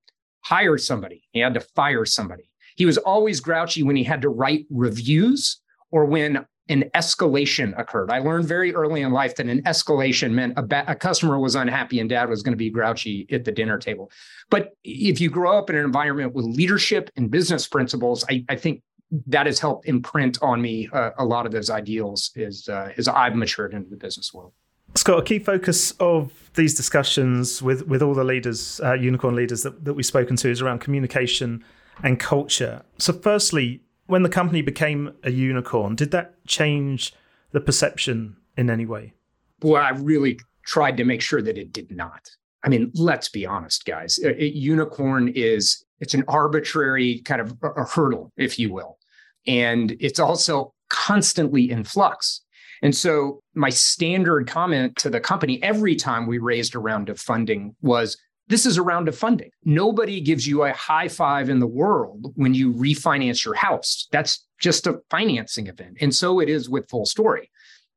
hire 0.45 0.79
somebody, 0.79 1.25
he 1.33 1.41
had 1.41 1.55
to 1.55 1.61
fire 1.61 2.05
somebody. 2.05 2.49
He 2.77 2.87
was 2.87 2.99
always 2.99 3.41
grouchy 3.41 3.83
when 3.83 3.97
he 3.97 4.05
had 4.05 4.23
to 4.23 4.29
write 4.29 4.67
reviews 4.71 5.61
or 5.91 6.05
when 6.05 6.47
an 6.69 6.85
escalation 6.95 7.79
occurred. 7.79 8.11
I 8.11 8.19
learned 8.19 8.47
very 8.47 8.75
early 8.75 9.03
in 9.03 9.13
life 9.13 9.37
that 9.37 9.47
an 9.47 9.63
escalation 9.63 10.33
meant 10.33 10.55
a, 10.57 10.63
ba- 10.63 10.85
a, 10.89 10.95
customer 10.95 11.39
was 11.39 11.55
unhappy 11.55 12.01
and 12.01 12.09
dad 12.09 12.29
was 12.29 12.43
going 12.43 12.53
to 12.53 12.57
be 12.57 12.71
grouchy 12.71 13.27
at 13.31 13.45
the 13.45 13.53
dinner 13.53 13.79
table. 13.79 14.11
But 14.51 14.77
if 14.83 15.21
you 15.21 15.31
grow 15.31 15.59
up 15.59 15.71
in 15.71 15.77
an 15.77 15.85
environment 15.85 16.35
with 16.35 16.45
leadership 16.45 17.11
and 17.17 17.31
business 17.31 17.69
principles, 17.69 18.25
I, 18.29 18.45
I 18.49 18.57
think 18.57 18.83
that 19.29 19.47
has 19.47 19.61
helped 19.61 19.87
imprint 19.87 20.39
on 20.43 20.61
me 20.61 20.89
uh, 20.93 21.11
a 21.19 21.25
lot 21.25 21.47
of 21.47 21.53
those 21.53 21.71
ideals 21.71 22.33
as, 22.37 22.69
uh, 22.69 22.93
as 22.97 23.07
I've 23.07 23.37
matured 23.37 23.73
into 23.73 23.89
the 23.89 23.97
business 23.97 24.35
world. 24.35 24.53
Scott, 24.97 25.19
a 25.21 25.23
key 25.23 25.39
focus 25.39 25.93
of 26.01 26.51
these 26.55 26.75
discussions 26.75 27.63
with, 27.63 27.87
with 27.87 28.03
all 28.03 28.15
the 28.15 28.25
leaders, 28.25 28.81
uh, 28.83 28.95
unicorn 28.95 29.37
leaders 29.37 29.63
that, 29.63 29.85
that 29.85 29.95
we've 29.95 30.07
spoken 30.07 30.37
to, 30.37 30.51
is 30.51 30.63
around 30.63 30.81
communication 30.81 31.63
and 32.03 32.19
culture. 32.19 32.83
So, 32.99 33.13
firstly, 33.13 33.83
when 34.07 34.23
the 34.23 34.29
company 34.29 34.63
became 34.63 35.13
a 35.23 35.31
unicorn, 35.31 35.97
did 35.97 36.11
that 36.13 36.45
change 36.47 37.13
the 37.53 37.61
perception 37.61 38.37
in 38.57 38.71
any 38.71 38.87
way? 38.87 39.15
Well, 39.63 39.83
I 39.83 39.91
really 39.91 40.39
tried 40.65 40.97
to 40.97 41.05
make 41.05 41.23
sure 41.23 41.43
that 41.43 41.59
it 41.59 41.73
did 41.73 41.91
not. 41.91 42.29
I 42.65 42.69
mean, 42.69 42.91
let's 42.95 43.29
be 43.29 43.47
honest, 43.47 43.85
guys. 43.85 44.19
A, 44.25 44.43
a 44.43 44.47
unicorn 44.47 45.29
is 45.29 45.85
it's 46.01 46.15
an 46.15 46.25
arbitrary 46.29 47.23
kind 47.25 47.41
of 47.41 47.57
a, 47.63 47.69
a 47.69 47.85
hurdle, 47.85 48.33
if 48.37 48.59
you 48.59 48.73
will, 48.73 48.99
and 49.47 49.97
it's 50.01 50.19
also 50.19 50.75
constantly 50.89 51.71
in 51.71 51.85
flux. 51.85 52.43
And 52.83 52.95
so, 52.95 53.41
my 53.55 53.71
standard 53.71 54.47
comment 54.47 54.97
to 54.97 55.09
the 55.09 55.21
company 55.21 55.63
every 55.63 55.97
time 55.97 56.27
we 56.27 56.39
raised 56.39 56.75
a 56.75 56.79
round 56.79 57.09
of 57.09 57.19
funding 57.19 57.75
was 57.81 58.19
this 58.49 58.67
is 58.67 58.77
a 58.77 58.83
round 58.83 59.09
of 59.09 59.17
funding. 59.17 59.51
Nobody 59.65 60.21
gives 60.21 60.47
you 60.47 60.63
a 60.63 60.73
high 60.73 61.09
five 61.09 61.49
in 61.49 61.59
the 61.59 61.67
world 61.67 62.33
when 62.37 62.55
you 62.55 62.73
refinance 62.73 63.45
your 63.45 63.55
house. 63.55 64.09
That's 64.13 64.47
just 64.61 64.87
a 64.87 65.01
financing 65.11 65.67
event. 65.67 65.99
And 66.01 66.15
so 66.15 66.41
it 66.41 66.49
is 66.49 66.69
with 66.69 66.89
Full 66.89 67.07
Story. 67.07 67.51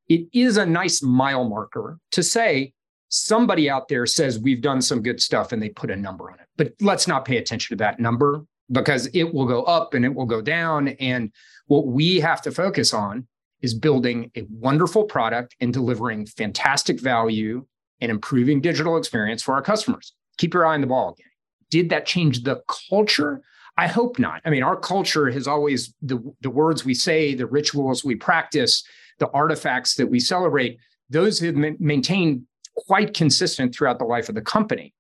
It 0.08 0.28
is 0.34 0.58
a 0.58 0.66
nice 0.66 1.04
mile 1.04 1.48
marker 1.48 2.00
to 2.12 2.24
say 2.24 2.74
somebody 3.10 3.70
out 3.70 3.88
there 3.88 4.06
says 4.06 4.40
we've 4.40 4.62
done 4.62 4.82
some 4.82 5.02
good 5.02 5.22
stuff 5.22 5.52
and 5.52 5.62
they 5.62 5.70
put 5.70 5.92
a 5.92 5.96
number 5.96 6.32
on 6.32 6.40
it. 6.40 6.48
But 6.58 6.74
let's 6.82 7.08
not 7.08 7.26
pay 7.26 7.38
attention 7.38 7.78
to 7.78 7.84
that 7.84 8.00
number 8.00 8.46
because 8.72 9.08
it 9.14 9.34
will 9.34 9.46
go 9.46 9.64
up 9.64 9.94
and 9.94 10.06
it 10.06 10.14
will 10.14 10.26
go 10.26 10.42
down. 10.42 10.90
And 10.90 11.32
what 11.68 11.88
we 11.88 12.20
have 12.20 12.42
to 12.44 12.52
focus 12.52 12.94
on 12.94 13.28
is 13.62 13.74
building 13.74 14.32
a 14.36 14.46
wonderful 14.50 15.04
product 15.04 15.56
and 15.60 15.74
delivering 15.74 16.26
fantastic 16.26 17.00
value 17.00 17.66
and 18.02 18.12
improving 18.12 18.62
digital 18.62 18.98
experience 18.98 19.44
for 19.44 19.54
our 19.54 19.62
customers. 19.62 20.14
Keep 20.40 20.54
your 20.54 20.66
eye 20.66 20.74
on 20.74 20.82
the 20.82 20.88
ball 20.88 21.14
again. 21.14 21.32
Did 21.70 21.90
that 21.90 22.06
change 22.06 22.44
the 22.44 22.62
culture? 22.90 23.42
I 23.78 23.88
hope 23.88 24.18
not. 24.18 24.42
I 24.46 24.50
mean, 24.50 24.64
our 24.64 24.78
culture 24.78 25.30
has 25.30 25.48
always 25.48 25.94
the, 26.02 26.20
the 26.42 26.50
words 26.50 26.84
we 26.84 26.94
say, 26.94 27.36
the 27.36 27.46
rituals 27.46 28.04
we 28.04 28.16
practice, 28.16 28.84
the 29.20 29.30
artifacts 29.32 29.96
that 29.96 30.08
we 30.08 30.20
celebrate, 30.20 30.80
those 31.10 31.40
have 31.40 31.56
maintained 31.56 32.44
quite 32.76 33.14
consistent 33.14 33.76
throughout 33.76 34.00
the 34.00 34.06
life 34.06 34.30
of 34.30 34.36
the 34.36 34.42
company. 34.42 34.94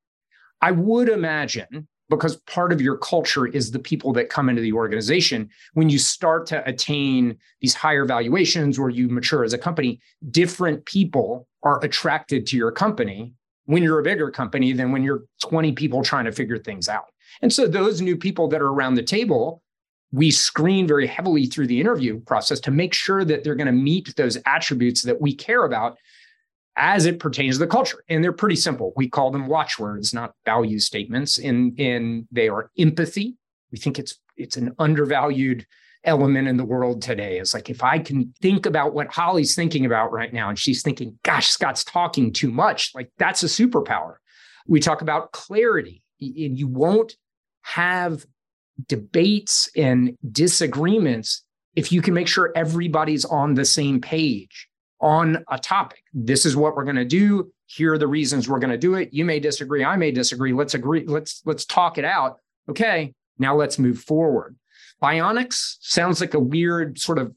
I 0.61 0.71
would 0.71 1.07
imagine 1.07 1.87
because 2.09 2.35
part 2.41 2.73
of 2.73 2.81
your 2.81 2.97
culture 2.97 3.47
is 3.47 3.71
the 3.71 3.79
people 3.79 4.11
that 4.13 4.29
come 4.29 4.49
into 4.49 4.61
the 4.61 4.73
organization. 4.73 5.49
When 5.73 5.89
you 5.89 5.99
start 5.99 6.47
to 6.47 6.67
attain 6.67 7.37
these 7.61 7.75
higher 7.75 8.03
valuations 8.03 8.77
or 8.77 8.89
you 8.89 9.07
mature 9.07 9.45
as 9.45 9.53
a 9.53 9.57
company, 9.57 10.01
different 10.31 10.83
people 10.85 11.47
are 11.63 11.83
attracted 11.83 12.45
to 12.47 12.57
your 12.57 12.71
company 12.71 13.35
when 13.69 13.83
you're 13.83 13.99
a 13.99 14.03
bigger 14.03 14.31
company 14.31 14.73
than 14.73 14.91
when 14.91 15.03
you're 15.03 15.25
20 15.43 15.73
people 15.73 16.01
trying 16.01 16.25
to 16.25 16.31
figure 16.31 16.57
things 16.57 16.89
out. 16.89 17.05
And 17.43 17.53
so 17.53 17.67
those 17.67 18.01
new 18.01 18.17
people 18.17 18.47
that 18.47 18.63
are 18.63 18.69
around 18.69 18.95
the 18.95 19.03
table, 19.03 19.61
we 20.11 20.31
screen 20.31 20.87
very 20.87 21.05
heavily 21.05 21.45
through 21.45 21.67
the 21.67 21.79
interview 21.79 22.19
process 22.21 22.59
to 22.61 22.71
make 22.71 22.95
sure 22.95 23.23
that 23.23 23.43
they're 23.43 23.53
going 23.53 23.67
to 23.67 23.71
meet 23.71 24.15
those 24.15 24.39
attributes 24.47 25.03
that 25.03 25.21
we 25.21 25.35
care 25.35 25.65
about 25.65 25.99
as 26.77 27.05
it 27.05 27.19
pertains 27.19 27.57
to 27.57 27.59
the 27.59 27.67
culture. 27.67 28.03
And 28.09 28.23
they're 28.23 28.31
pretty 28.31 28.55
simple. 28.55 28.91
We 28.95 29.07
call 29.07 29.29
them 29.29 29.45
watchwords, 29.45 30.15
not 30.15 30.33
value 30.45 30.79
statements. 30.79 31.37
And, 31.37 31.79
and 31.79 32.27
they 32.31 32.49
are 32.49 32.71
empathy. 32.75 33.37
We 33.71 33.77
think 33.77 33.99
it's 33.99 34.17
it's 34.35 34.57
an 34.57 34.73
undervalued 34.79 35.67
element 36.03 36.47
in 36.47 36.57
the 36.57 36.65
world 36.65 37.01
today. 37.01 37.39
is 37.39 37.53
like 37.53 37.69
if 37.69 37.83
I 37.83 37.99
can 37.99 38.33
think 38.41 38.65
about 38.65 38.93
what 38.93 39.07
Holly's 39.07 39.55
thinking 39.55 39.85
about 39.85 40.11
right 40.11 40.33
now, 40.33 40.49
and 40.49 40.57
she's 40.57 40.81
thinking, 40.81 41.17
gosh, 41.23 41.49
Scott's 41.49 41.83
talking 41.83 42.31
too 42.31 42.51
much, 42.51 42.91
like 42.95 43.11
that's 43.17 43.43
a 43.43 43.47
superpower. 43.47 44.15
We 44.67 44.79
talk 44.79 45.01
about 45.01 45.31
clarity, 45.31 46.03
and 46.21 46.57
you 46.57 46.67
won't 46.67 47.15
have 47.61 48.25
debates 48.87 49.69
and 49.75 50.17
disagreements 50.31 51.43
if 51.75 51.91
you 51.91 52.01
can 52.01 52.13
make 52.13 52.27
sure 52.27 52.51
everybody's 52.55 53.25
on 53.25 53.53
the 53.53 53.65
same 53.65 53.99
page 54.01 54.67
on 55.01 55.43
a 55.49 55.57
topic. 55.57 56.03
This 56.13 56.45
is 56.45 56.55
what 56.55 56.75
we're 56.75 56.83
going 56.83 56.95
to 56.95 57.05
do. 57.05 57.51
Here 57.67 57.93
are 57.93 57.97
the 57.97 58.07
reasons 58.07 58.49
we're 58.49 58.59
going 58.59 58.71
to 58.71 58.77
do 58.77 58.95
it. 58.95 59.09
You 59.11 59.25
may 59.25 59.39
disagree. 59.39 59.83
I 59.83 59.95
may 59.95 60.11
disagree. 60.11 60.53
Let's 60.53 60.73
agree. 60.73 61.05
Let's 61.05 61.41
let's 61.45 61.65
talk 61.65 61.97
it 61.97 62.05
out. 62.05 62.39
Okay. 62.69 63.13
Now 63.37 63.55
let's 63.55 63.79
move 63.79 63.99
forward. 63.99 64.57
Bionics 65.01 65.77
sounds 65.81 66.19
like 66.21 66.33
a 66.33 66.39
weird 66.39 66.99
sort 66.99 67.19
of 67.19 67.33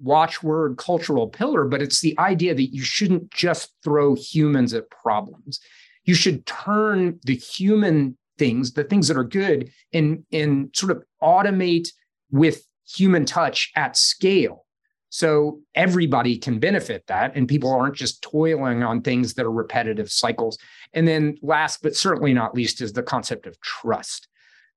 watchword 0.00 0.76
cultural 0.76 1.28
pillar, 1.28 1.64
but 1.64 1.80
it's 1.80 2.00
the 2.00 2.18
idea 2.18 2.54
that 2.54 2.74
you 2.74 2.82
shouldn't 2.82 3.30
just 3.30 3.72
throw 3.82 4.14
humans 4.14 4.74
at 4.74 4.90
problems. 4.90 5.60
You 6.04 6.14
should 6.14 6.44
turn 6.46 7.18
the 7.24 7.36
human 7.36 8.16
things, 8.38 8.72
the 8.72 8.84
things 8.84 9.08
that 9.08 9.16
are 9.16 9.24
good, 9.24 9.70
and, 9.92 10.24
and 10.30 10.70
sort 10.74 10.92
of 10.92 11.02
automate 11.22 11.88
with 12.30 12.66
human 12.86 13.24
touch 13.24 13.72
at 13.74 13.96
scale 13.96 14.66
so 15.08 15.60
everybody 15.74 16.36
can 16.36 16.58
benefit 16.58 17.06
that, 17.06 17.34
and 17.34 17.48
people 17.48 17.72
aren't 17.72 17.94
just 17.94 18.20
toiling 18.22 18.82
on 18.82 19.00
things 19.00 19.34
that 19.34 19.46
are 19.46 19.50
repetitive 19.50 20.10
cycles. 20.10 20.58
And 20.92 21.08
then, 21.08 21.38
last 21.40 21.80
but 21.82 21.96
certainly 21.96 22.34
not 22.34 22.54
least, 22.54 22.82
is 22.82 22.92
the 22.92 23.02
concept 23.02 23.46
of 23.46 23.58
trust. 23.60 24.28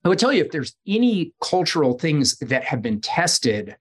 I 0.04 0.10
would 0.10 0.20
tell 0.20 0.32
you 0.32 0.44
if 0.44 0.52
there's 0.52 0.76
any 0.88 1.34
cultural 1.42 1.98
things 1.98 2.38
that 2.38 2.64
have 2.64 2.82
been 2.82 3.02
tested 3.02 3.76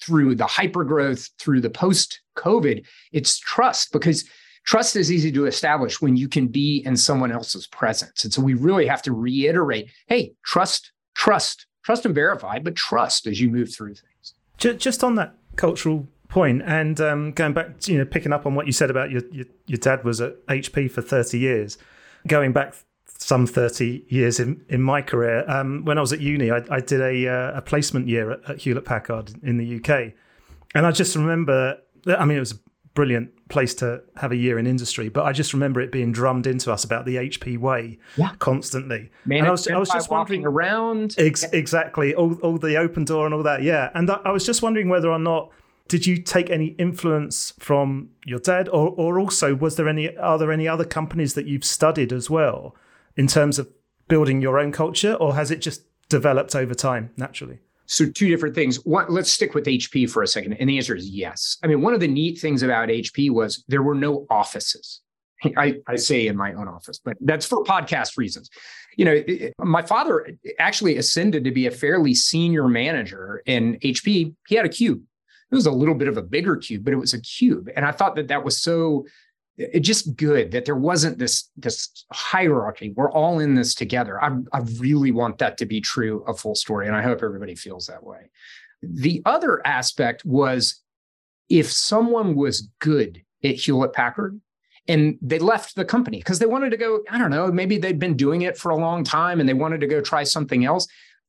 through 0.00 0.36
the 0.36 0.44
hypergrowth, 0.44 1.30
through 1.38 1.60
the 1.60 1.70
post 1.70 2.20
COVID, 2.36 2.84
it's 3.12 3.38
trust 3.38 3.92
because 3.92 4.24
trust 4.64 4.96
is 4.96 5.10
easy 5.10 5.32
to 5.32 5.46
establish 5.46 6.00
when 6.00 6.16
you 6.16 6.28
can 6.28 6.46
be 6.46 6.78
in 6.84 6.96
someone 6.96 7.32
else's 7.32 7.66
presence. 7.66 8.24
And 8.24 8.32
so 8.32 8.40
we 8.40 8.54
really 8.54 8.86
have 8.86 9.02
to 9.02 9.12
reiterate 9.12 9.90
hey, 10.06 10.34
trust, 10.44 10.92
trust, 11.14 11.66
trust 11.82 12.06
and 12.06 12.14
verify, 12.14 12.58
but 12.58 12.76
trust 12.76 13.26
as 13.26 13.40
you 13.40 13.50
move 13.50 13.74
through 13.74 13.94
things. 13.94 14.34
Just 14.78 15.02
on 15.02 15.16
that 15.16 15.34
cultural 15.56 16.06
point, 16.28 16.62
and 16.62 17.00
um, 17.00 17.32
going 17.32 17.52
back, 17.52 17.80
to, 17.80 17.92
you 17.92 17.98
know, 17.98 18.04
picking 18.04 18.32
up 18.32 18.46
on 18.46 18.54
what 18.54 18.66
you 18.66 18.72
said 18.72 18.90
about 18.90 19.10
your, 19.10 19.22
your, 19.30 19.46
your 19.66 19.78
dad 19.78 20.04
was 20.04 20.20
at 20.20 20.44
HP 20.46 20.90
for 20.90 21.02
thirty 21.02 21.38
years, 21.38 21.76
going 22.26 22.52
back 22.52 22.74
some 23.18 23.46
30 23.46 24.04
years 24.08 24.40
in, 24.40 24.64
in 24.68 24.82
my 24.82 25.02
career. 25.02 25.48
Um, 25.48 25.84
when 25.84 25.98
I 25.98 26.00
was 26.00 26.12
at 26.12 26.20
uni, 26.20 26.50
I, 26.50 26.62
I 26.70 26.80
did 26.80 27.00
a, 27.00 27.28
uh, 27.28 27.58
a 27.58 27.62
placement 27.62 28.08
year 28.08 28.32
at, 28.32 28.50
at 28.50 28.58
Hewlett 28.58 28.84
Packard 28.84 29.32
in 29.42 29.56
the 29.56 29.76
UK. 29.76 30.12
And 30.74 30.86
I 30.86 30.90
just 30.90 31.14
remember, 31.16 31.78
I 32.06 32.24
mean, 32.24 32.36
it 32.36 32.40
was 32.40 32.52
a 32.52 32.58
brilliant 32.94 33.30
place 33.48 33.74
to 33.74 34.02
have 34.16 34.32
a 34.32 34.36
year 34.36 34.58
in 34.58 34.66
industry, 34.66 35.08
but 35.08 35.24
I 35.24 35.32
just 35.32 35.52
remember 35.52 35.80
it 35.80 35.92
being 35.92 36.12
drummed 36.12 36.46
into 36.46 36.72
us 36.72 36.84
about 36.84 37.04
the 37.04 37.16
HP 37.16 37.58
way 37.58 37.98
yeah. 38.16 38.32
constantly. 38.38 39.10
Man, 39.24 39.38
and 39.38 39.48
I 39.48 39.50
was, 39.50 39.68
I 39.68 39.78
was 39.78 39.90
just 39.90 40.10
wondering 40.10 40.44
around. 40.44 41.14
Ex- 41.18 41.44
exactly. 41.44 42.14
All, 42.14 42.34
all 42.40 42.58
the 42.58 42.76
open 42.76 43.04
door 43.04 43.26
and 43.26 43.34
all 43.34 43.42
that. 43.42 43.62
Yeah. 43.62 43.90
And 43.94 44.10
I, 44.10 44.20
I 44.24 44.30
was 44.32 44.44
just 44.44 44.62
wondering 44.62 44.88
whether 44.88 45.10
or 45.10 45.18
not 45.18 45.50
did 45.88 46.06
you 46.06 46.20
take 46.20 46.50
any 46.50 46.68
influence 46.78 47.52
from 47.58 48.10
your 48.24 48.38
dad 48.38 48.68
or, 48.68 48.90
or 48.96 49.18
also 49.18 49.54
was 49.54 49.76
there 49.76 49.88
any 49.88 50.16
are 50.16 50.38
there 50.38 50.50
any 50.50 50.66
other 50.66 50.84
companies 50.84 51.34
that 51.34 51.46
you've 51.46 51.64
studied 51.64 52.10
as 52.10 52.30
well 52.30 52.74
in 53.16 53.26
terms 53.26 53.58
of 53.58 53.68
building 54.08 54.40
your 54.40 54.58
own 54.58 54.72
culture, 54.72 55.14
or 55.14 55.34
has 55.34 55.50
it 55.50 55.60
just 55.60 55.82
developed 56.08 56.54
over 56.54 56.74
time 56.74 57.10
naturally? 57.16 57.58
So, 57.86 58.06
two 58.10 58.28
different 58.28 58.54
things. 58.54 58.76
One, 58.86 59.06
let's 59.08 59.30
stick 59.30 59.54
with 59.54 59.66
HP 59.66 60.08
for 60.10 60.22
a 60.22 60.26
second. 60.26 60.54
And 60.54 60.70
the 60.70 60.78
answer 60.78 60.96
is 60.96 61.08
yes. 61.08 61.58
I 61.62 61.66
mean, 61.66 61.82
one 61.82 61.92
of 61.92 62.00
the 62.00 62.08
neat 62.08 62.38
things 62.38 62.62
about 62.62 62.88
HP 62.88 63.30
was 63.30 63.62
there 63.68 63.82
were 63.82 63.94
no 63.94 64.26
offices. 64.30 65.02
I, 65.56 65.80
I 65.86 65.96
say 65.96 66.26
in 66.26 66.36
my 66.36 66.54
own 66.54 66.68
office, 66.68 66.98
but 66.98 67.16
that's 67.20 67.46
for 67.46 67.62
podcast 67.64 68.16
reasons. 68.16 68.48
You 68.96 69.04
know, 69.04 69.22
my 69.58 69.82
father 69.82 70.26
actually 70.58 70.96
ascended 70.96 71.44
to 71.44 71.50
be 71.50 71.66
a 71.66 71.70
fairly 71.70 72.14
senior 72.14 72.68
manager 72.68 73.42
in 73.44 73.78
HP. 73.80 74.34
He 74.46 74.54
had 74.54 74.64
a 74.64 74.70
cube. 74.70 75.02
It 75.50 75.54
was 75.54 75.66
a 75.66 75.72
little 75.72 75.94
bit 75.94 76.08
of 76.08 76.16
a 76.16 76.22
bigger 76.22 76.56
cube, 76.56 76.84
but 76.84 76.92
it 76.92 76.98
was 76.98 77.12
a 77.12 77.20
cube. 77.20 77.68
And 77.76 77.84
I 77.84 77.92
thought 77.92 78.16
that 78.16 78.28
that 78.28 78.44
was 78.44 78.60
so 78.60 79.04
it 79.56 79.80
just 79.80 80.16
good 80.16 80.50
that 80.50 80.64
there 80.64 80.76
wasn't 80.76 81.18
this 81.18 81.50
this 81.56 82.06
hierarchy. 82.12 82.92
We're 82.96 83.10
all 83.10 83.38
in 83.38 83.54
this 83.54 83.74
together. 83.74 84.22
I, 84.22 84.36
I 84.52 84.60
really 84.78 85.12
want 85.12 85.38
that 85.38 85.58
to 85.58 85.66
be 85.66 85.80
true 85.80 86.24
a 86.26 86.34
full 86.34 86.54
story, 86.54 86.86
and 86.86 86.96
I 86.96 87.02
hope 87.02 87.22
everybody 87.22 87.54
feels 87.54 87.86
that 87.86 88.04
way. 88.04 88.30
The 88.82 89.22
other 89.24 89.66
aspect 89.66 90.24
was 90.24 90.82
if 91.48 91.70
someone 91.70 92.34
was 92.34 92.68
good 92.80 93.22
at 93.42 93.56
Hewlett 93.56 93.92
Packard 93.92 94.40
and 94.88 95.18
they 95.22 95.38
left 95.38 95.76
the 95.76 95.84
company 95.84 96.18
because 96.18 96.38
they 96.38 96.46
wanted 96.46 96.70
to 96.70 96.76
go, 96.76 97.00
I 97.10 97.18
don't 97.18 97.30
know, 97.30 97.50
maybe 97.50 97.78
they'd 97.78 97.98
been 97.98 98.16
doing 98.16 98.42
it 98.42 98.58
for 98.58 98.70
a 98.70 98.76
long 98.76 99.04
time 99.04 99.40
and 99.40 99.48
they 99.48 99.54
wanted 99.54 99.80
to 99.80 99.86
go 99.86 100.00
try 100.00 100.24
something 100.24 100.64
else. 100.64 100.86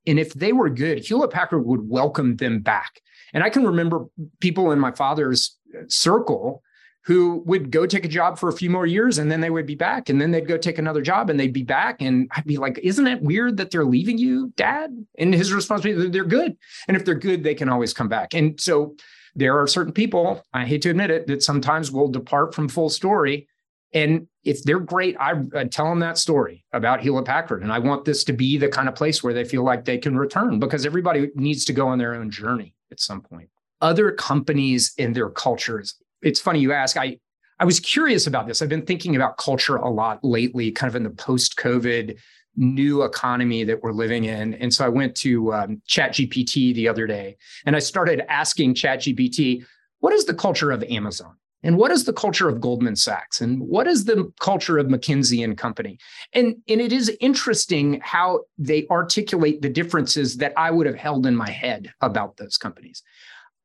And 0.08 0.20
if 0.20 0.34
they 0.34 0.54
were 0.54 0.70
good, 0.70 1.00
Hewlett 1.00 1.32
Packard 1.32 1.66
would 1.66 1.88
welcome 1.88 2.36
them 2.38 2.60
back. 2.60 3.02
And 3.34 3.44
I 3.44 3.50
can 3.50 3.66
remember 3.66 4.06
people 4.40 4.72
in 4.72 4.80
my 4.80 4.92
father's 4.92 5.58
uh, 5.78 5.84
circle 5.88 6.62
who 7.06 7.44
would 7.46 7.70
go 7.70 7.86
take 7.86 8.04
a 8.04 8.10
job 8.10 8.40
for 8.40 8.50
a 8.50 8.54
few 8.54 8.70
more 8.70 8.88
years 8.88 9.20
and 9.20 9.32
then 9.32 9.40
they 9.40 9.52
would 9.52 9.68
be 9.68 9.76
back 9.76 10.10
and 10.10 10.20
then 10.20 10.32
they'd 10.32 10.48
go 10.48 10.58
take 10.58 10.80
another 10.80 11.02
job 11.02 11.30
and 11.30 11.40
they'd 11.40 11.54
be 11.54 11.64
back 11.64 12.02
and 12.02 12.30
I'd 12.36 12.46
be 12.46 12.58
like 12.58 12.80
isn't 12.84 13.08
it 13.08 13.22
weird 13.22 13.58
that 13.58 13.72
they're 13.72 13.86
leaving 13.86 14.18
you 14.18 14.52
dad? 14.56 15.06
And 15.18 15.34
his 15.34 15.54
response 15.54 15.86
was 15.86 16.10
they're 16.10 16.24
good. 16.24 16.58
And 16.88 16.98
if 16.98 17.06
they're 17.06 17.16
good 17.16 17.44
they 17.44 17.56
can 17.56 17.70
always 17.70 17.94
come 17.94 18.10
back. 18.10 18.34
And 18.34 18.60
so 18.60 18.96
there 19.36 19.60
are 19.60 19.68
certain 19.68 19.94
people 19.94 20.44
I 20.54 20.66
hate 20.66 20.82
to 20.84 20.90
admit 20.90 21.12
it 21.12 21.28
that 21.28 21.44
sometimes 21.44 21.92
will 21.92 22.08
depart 22.08 22.56
from 22.56 22.70
full 22.70 22.90
story. 22.90 23.48
And 23.94 24.28
if 24.44 24.64
they're 24.64 24.80
great 24.80 25.16
I, 25.20 25.34
I 25.54 25.66
tell 25.66 25.90
them 25.90 26.00
that 26.00 26.18
story 26.18 26.66
about 26.74 27.02
Hewlett 27.02 27.26
Packard. 27.26 27.62
And 27.62 27.72
I 27.72 27.80
want 27.80 28.06
this 28.06 28.24
to 28.26 28.34
be 28.34 28.58
the 28.58 28.68
kind 28.68 28.90
of 28.90 28.96
place 28.96 29.24
where 29.24 29.34
they 29.34 29.46
feel 29.46 29.64
like 29.64 29.86
they 29.86 30.00
can 30.00 30.18
return 30.18 30.60
because 30.60 30.88
everybody 30.88 31.30
needs 31.36 31.66
to 31.66 31.74
go 31.74 31.88
on 31.88 32.00
their 32.00 32.16
own 32.16 32.32
journey 32.32 32.74
at 32.92 33.00
some 33.00 33.22
point. 33.22 33.50
Other 33.80 34.12
companies 34.12 34.94
in 34.98 35.14
their 35.14 35.30
cultures 35.30 35.96
it's 36.26 36.42
funny 36.42 36.60
you 36.60 36.74
ask. 36.74 36.98
I 36.98 37.20
I 37.60 37.66
was 37.66 37.80
curious 37.80 38.28
about 38.28 38.48
this. 38.48 38.62
I've 38.62 38.68
been 38.68 38.86
thinking 38.86 39.16
about 39.16 39.38
culture 39.38 39.78
a 39.78 39.90
lot 39.90 40.20
lately, 40.24 40.72
kind 40.72 40.90
of 40.90 40.96
in 40.98 41.04
the 41.04 41.10
post-COVID 41.10 42.18
new 42.58 43.04
economy 43.04 43.64
that 43.64 43.82
we're 43.82 43.94
living 43.94 44.26
in. 44.26 44.56
And 44.56 44.74
so 44.74 44.86
I 44.86 44.90
went 44.90 45.16
to 45.18 45.54
um, 45.54 45.82
ChatGPT 45.88 46.74
the 46.74 46.88
other 46.88 47.08
day, 47.08 47.38
and 47.66 47.76
I 47.76 47.80
started 47.80 48.30
asking 48.30 48.76
ChatGPT, 48.76 49.66
"What 50.00 50.14
is 50.14 50.26
the 50.26 50.34
culture 50.34 50.72
of 50.72 50.84
Amazon?" 50.84 51.36
And 51.64 51.78
what 51.78 51.90
is 51.90 52.06
the 52.06 52.14
culture 52.14 52.48
of 52.48 52.62
Goldman 52.62 52.96
Sachs? 52.96 53.42
And 53.42 53.60
what 53.60 53.88
is 53.88 54.06
the 54.06 54.32
culture 54.40 54.78
of 54.78 54.86
McKinsey 54.86 55.44
and 55.44 55.58
Company? 55.58 55.98
And, 56.32 56.58
and 56.70 56.80
it 56.80 56.94
is 56.94 57.18
interesting 57.20 58.00
how 58.04 58.42
they 58.60 58.86
articulate 58.92 59.64
the 59.64 59.70
differences 59.70 60.38
that 60.38 60.54
I 60.58 60.70
would 60.70 60.86
have 60.86 60.96
held 60.96 61.26
in 61.26 61.36
my 61.36 61.50
head 61.50 61.92
about 62.02 62.38
those 62.38 62.56
companies. 62.56 63.02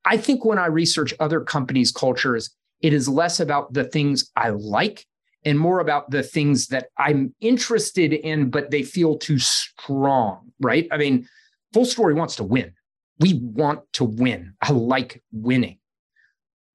I 0.04 0.16
think 0.16 0.44
when 0.44 0.58
I 0.58 0.66
research 0.66 1.14
other 1.20 1.40
companies' 1.40 1.92
cultures, 1.92 2.50
it 2.80 2.92
is 2.92 3.08
less 3.08 3.40
about 3.40 3.72
the 3.72 3.84
things 3.84 4.30
I 4.36 4.50
like 4.50 5.06
and 5.44 5.58
more 5.58 5.80
about 5.80 6.10
the 6.10 6.22
things 6.22 6.68
that 6.68 6.88
I'm 6.98 7.34
interested 7.40 8.12
in, 8.12 8.50
but 8.50 8.70
they 8.70 8.82
feel 8.82 9.18
too 9.18 9.38
strong, 9.38 10.52
right? 10.60 10.86
I 10.90 10.98
mean, 10.98 11.26
FullStory 11.74 12.14
wants 12.14 12.36
to 12.36 12.44
win. 12.44 12.72
We 13.18 13.34
want 13.42 13.80
to 13.94 14.04
win. 14.04 14.54
I 14.60 14.72
like 14.72 15.22
winning. 15.32 15.78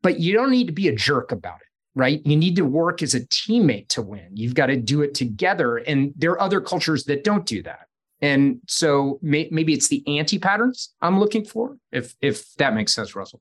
But 0.01 0.19
you 0.19 0.33
don't 0.33 0.51
need 0.51 0.67
to 0.67 0.73
be 0.73 0.87
a 0.87 0.95
jerk 0.95 1.31
about 1.31 1.61
it, 1.61 1.67
right? 1.95 2.21
You 2.25 2.35
need 2.35 2.55
to 2.57 2.65
work 2.65 3.01
as 3.01 3.15
a 3.15 3.21
teammate 3.21 3.89
to 3.89 4.01
win. 4.01 4.29
You've 4.33 4.53
got 4.53 4.67
to 4.67 4.77
do 4.77 5.01
it 5.01 5.15
together. 5.15 5.77
And 5.77 6.13
there 6.15 6.31
are 6.31 6.41
other 6.41 6.61
cultures 6.61 7.05
that 7.05 7.23
don't 7.23 7.45
do 7.45 7.63
that. 7.63 7.87
And 8.25 8.59
so 8.67 9.19
may, 9.21 9.47
maybe 9.51 9.73
it's 9.73 9.89
the 9.89 10.03
anti 10.17 10.39
patterns 10.39 10.95
I'm 10.99 11.19
looking 11.19 11.45
for, 11.45 11.77
if 11.91 12.15
if 12.21 12.55
that 12.55 12.73
makes 12.73 12.91
sense, 12.91 13.15
Russell. 13.15 13.39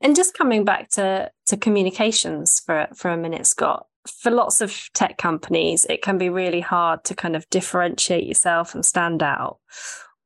And 0.00 0.14
just 0.14 0.38
coming 0.38 0.64
back 0.64 0.88
to 0.90 1.32
to 1.46 1.56
communications 1.56 2.60
for 2.64 2.86
for 2.94 3.10
a 3.10 3.16
minute, 3.16 3.44
Scott. 3.46 3.86
For 4.06 4.30
lots 4.30 4.60
of 4.60 4.88
tech 4.94 5.18
companies, 5.18 5.84
it 5.90 6.00
can 6.00 6.16
be 6.16 6.30
really 6.30 6.60
hard 6.60 7.02
to 7.04 7.14
kind 7.14 7.34
of 7.34 7.50
differentiate 7.50 8.24
yourself 8.24 8.72
and 8.72 8.86
stand 8.86 9.20
out. 9.20 9.58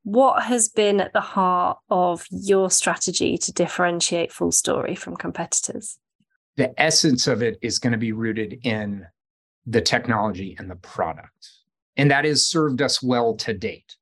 What 0.02 0.42
has 0.42 0.68
been 0.68 1.00
at 1.00 1.14
the 1.14 1.22
heart 1.22 1.78
of 1.88 2.26
your 2.30 2.70
strategy 2.70 3.38
to 3.38 3.52
differentiate 3.52 4.30
FullStory 4.30 4.98
from 4.98 5.16
competitors? 5.16 5.98
The 6.56 6.78
essence 6.80 7.26
of 7.26 7.42
it 7.42 7.58
is 7.62 7.78
going 7.78 7.92
to 7.92 7.98
be 7.98 8.12
rooted 8.12 8.60
in 8.64 9.06
the 9.66 9.80
technology 9.80 10.54
and 10.58 10.70
the 10.70 10.76
product. 10.76 11.48
And 11.96 12.10
that 12.10 12.24
has 12.24 12.46
served 12.46 12.82
us 12.82 13.02
well 13.02 13.34
to 13.36 13.54
date. 13.54 13.96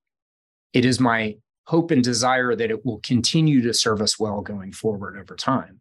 It 0.72 0.84
is 0.84 0.98
my 0.98 1.36
hope 1.66 1.90
and 1.90 2.02
desire 2.02 2.56
that 2.56 2.70
it 2.70 2.84
will 2.84 3.00
continue 3.00 3.62
to 3.62 3.74
serve 3.74 4.00
us 4.00 4.18
well 4.18 4.40
going 4.40 4.72
forward 4.72 5.18
over 5.18 5.36
time. 5.36 5.80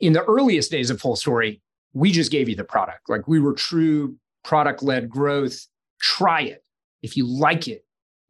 In 0.00 0.12
the 0.12 0.24
earliest 0.24 0.70
days 0.70 0.90
of 0.90 1.00
FullStory, 1.00 1.60
we 1.92 2.12
just 2.12 2.30
gave 2.30 2.48
you 2.48 2.54
the 2.54 2.64
product. 2.64 3.08
Like 3.08 3.26
we 3.26 3.40
were 3.40 3.54
true 3.54 4.16
product 4.44 4.82
led 4.82 5.08
growth. 5.08 5.66
Try 6.00 6.42
it. 6.42 6.64
If 7.02 7.16
you 7.16 7.26
like 7.26 7.66
it, 7.66 7.84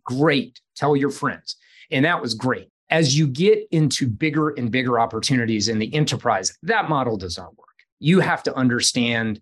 great. 0.05 0.61
Tell 0.77 0.97
your 0.97 1.11
friends. 1.11 1.57
And 1.91 2.05
that 2.05 2.23
was 2.23 2.35
great. 2.35 2.69
As 2.91 3.19
you 3.19 3.27
get 3.27 3.67
into 3.71 4.07
bigger 4.07 4.51
and 4.51 4.71
bigger 4.71 4.99
opportunities 4.99 5.69
in 5.69 5.79
the 5.79 5.95
enterprise, 5.95 6.57
that 6.63 6.89
model 6.89 7.17
does 7.17 7.37
not 7.37 7.57
work. 7.59 7.69
You 7.99 8.21
have 8.21 8.43
to 8.45 8.55
understand 8.55 9.41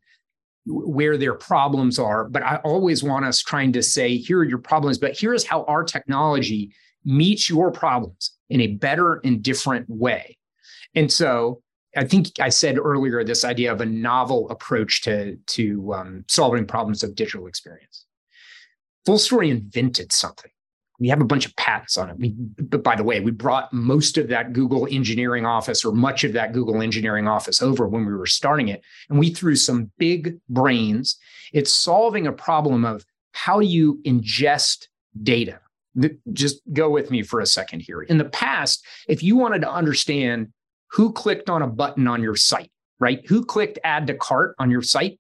where 0.67 1.17
their 1.17 1.35
problems 1.35 1.99
are. 1.99 2.29
But 2.29 2.43
I 2.43 2.57
always 2.57 3.03
want 3.03 3.25
us 3.25 3.41
trying 3.41 3.73
to 3.73 3.83
say, 3.83 4.17
here 4.17 4.41
are 4.41 4.45
your 4.45 4.59
problems, 4.59 4.99
but 4.99 5.19
here's 5.19 5.45
how 5.45 5.65
our 5.65 5.85
technology 5.85 6.73
meets 7.05 7.49
your 7.49 7.71
problems 7.71 8.33
in 8.51 8.61
a 8.61 8.67
better 8.69 9.21
and 9.25 9.43
different 9.43 9.89
way. 9.89 10.37
And 10.95 11.11
so 11.13 11.63
I 11.97 12.05
think 12.05 12.41
I 12.41 12.49
said 12.49 12.79
earlier 12.79 13.23
this 13.25 13.45
idea 13.45 13.73
of 13.73 13.81
a 13.81 13.87
novel 13.87 14.51
approach 14.51 15.03
to, 15.03 15.37
to 15.37 15.95
um, 15.95 16.25
solving 16.29 16.67
problems 16.67 17.03
of 17.03 17.15
digital 17.15 17.47
experience. 17.47 18.05
FullStory 19.07 19.51
invented 19.51 20.13
something 20.13 20.51
we 20.99 21.09
have 21.09 21.21
a 21.21 21.25
bunch 21.25 21.47
of 21.47 21.55
patents 21.57 21.97
on 21.97 22.11
it. 22.11 22.17
We, 22.19 22.35
but 22.61 22.83
by 22.83 22.97
the 22.97 23.05
way, 23.05 23.21
we 23.21 23.31
brought 23.31 23.73
most 23.73 24.19
of 24.19 24.29
that 24.29 24.53
Google 24.53 24.87
engineering 24.91 25.45
office 25.45 25.85
or 25.85 25.93
much 25.93 26.25
of 26.25 26.33
that 26.33 26.53
Google 26.53 26.81
engineering 26.83 27.29
office 27.29 27.61
over 27.61 27.87
when 27.87 28.07
we 28.07 28.15
were 28.15 28.27
starting 28.27 28.69
it. 28.69 28.83
And 29.11 29.19
we 29.19 29.31
threw 29.31 29.57
some 29.57 29.91
big 29.99 30.39
brains. 30.49 31.17
It's 31.53 31.73
solving 31.73 32.27
a 32.27 32.33
problem 32.33 32.85
of 32.85 33.05
how 33.33 33.61
do 33.61 33.67
you 33.67 34.01
ingest 34.05 34.89
data. 35.23 35.61
Just 36.33 36.61
go 36.73 36.91
with 36.91 37.11
me 37.11 37.23
for 37.23 37.41
a 37.41 37.47
second 37.47 37.81
here. 37.81 38.03
In 38.03 38.19
the 38.19 38.25
past, 38.25 38.85
if 39.09 39.23
you 39.23 39.37
wanted 39.37 39.63
to 39.63 39.71
understand 39.71 40.49
who 40.91 41.13
clicked 41.13 41.51
on 41.51 41.63
a 41.63 41.67
button 41.67 42.07
on 42.07 42.23
your 42.23 42.37
site, 42.37 42.71
right? 42.99 43.27
Who 43.29 43.45
clicked 43.45 43.79
add 43.85 44.07
to 44.07 44.15
cart 44.15 44.55
on 44.59 44.71
your 44.71 44.83
site, 44.83 45.19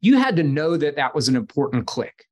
you 0.00 0.16
had 0.16 0.36
to 0.36 0.42
know 0.42 0.76
that 0.76 0.96
that 0.96 1.14
was 1.14 1.28
an 1.28 1.36
important 1.36 1.86
click. 1.86 2.24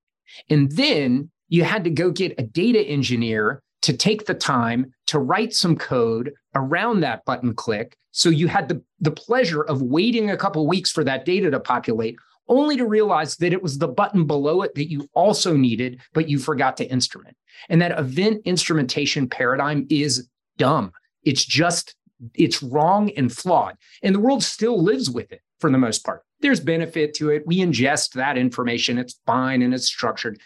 And 0.48 0.70
then 0.72 1.30
you 1.48 1.64
had 1.64 1.84
to 1.84 1.90
go 1.90 2.10
get 2.10 2.34
a 2.38 2.42
data 2.42 2.80
engineer 2.80 3.62
to 3.82 3.96
take 3.96 4.26
the 4.26 4.34
time 4.34 4.92
to 5.06 5.18
write 5.18 5.54
some 5.54 5.76
code 5.76 6.32
around 6.54 7.00
that 7.00 7.24
button 7.24 7.54
click. 7.54 7.96
So 8.10 8.30
you 8.30 8.48
had 8.48 8.68
the, 8.68 8.82
the 9.00 9.10
pleasure 9.10 9.62
of 9.62 9.82
waiting 9.82 10.30
a 10.30 10.36
couple 10.36 10.66
weeks 10.66 10.90
for 10.90 11.04
that 11.04 11.24
data 11.24 11.50
to 11.50 11.60
populate, 11.60 12.16
only 12.48 12.76
to 12.78 12.86
realize 12.86 13.36
that 13.36 13.52
it 13.52 13.62
was 13.62 13.78
the 13.78 13.88
button 13.88 14.26
below 14.26 14.62
it 14.62 14.74
that 14.74 14.90
you 14.90 15.08
also 15.12 15.56
needed, 15.56 16.00
but 16.14 16.28
you 16.28 16.38
forgot 16.38 16.76
to 16.78 16.90
instrument. 16.90 17.36
And 17.68 17.80
that 17.82 17.98
event 17.98 18.42
instrumentation 18.44 19.28
paradigm 19.28 19.86
is 19.90 20.28
dumb. 20.56 20.92
It's 21.22 21.44
just, 21.44 21.94
it's 22.34 22.62
wrong 22.62 23.10
and 23.10 23.32
flawed. 23.32 23.76
And 24.02 24.14
the 24.14 24.20
world 24.20 24.42
still 24.42 24.82
lives 24.82 25.10
with 25.10 25.30
it 25.30 25.42
for 25.60 25.70
the 25.70 25.78
most 25.78 26.04
part. 26.04 26.22
There's 26.40 26.60
benefit 26.60 27.14
to 27.14 27.30
it. 27.30 27.46
We 27.46 27.58
ingest 27.58 28.12
that 28.14 28.36
information. 28.36 28.98
It's 28.98 29.20
fine 29.26 29.62
and 29.62 29.74
it's 29.74 29.86
structured 29.86 30.40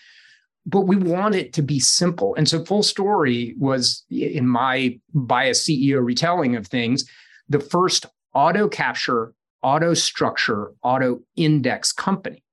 but 0.66 0.82
we 0.82 0.96
want 0.96 1.34
it 1.34 1.52
to 1.54 1.62
be 1.62 1.80
simple. 1.80 2.34
And 2.34 2.48
so 2.48 2.64
full 2.64 2.82
story 2.82 3.54
was, 3.58 4.04
in 4.10 4.46
my 4.46 4.98
bias 5.14 5.64
CEO 5.64 6.04
retelling 6.04 6.56
of 6.56 6.66
things, 6.66 7.04
the 7.48 7.60
first 7.60 8.06
auto 8.34 8.68
capture, 8.68 9.32
auto 9.62 9.94
structure, 9.94 10.72
auto 10.82 11.20
index 11.36 11.92
company. 11.92 12.44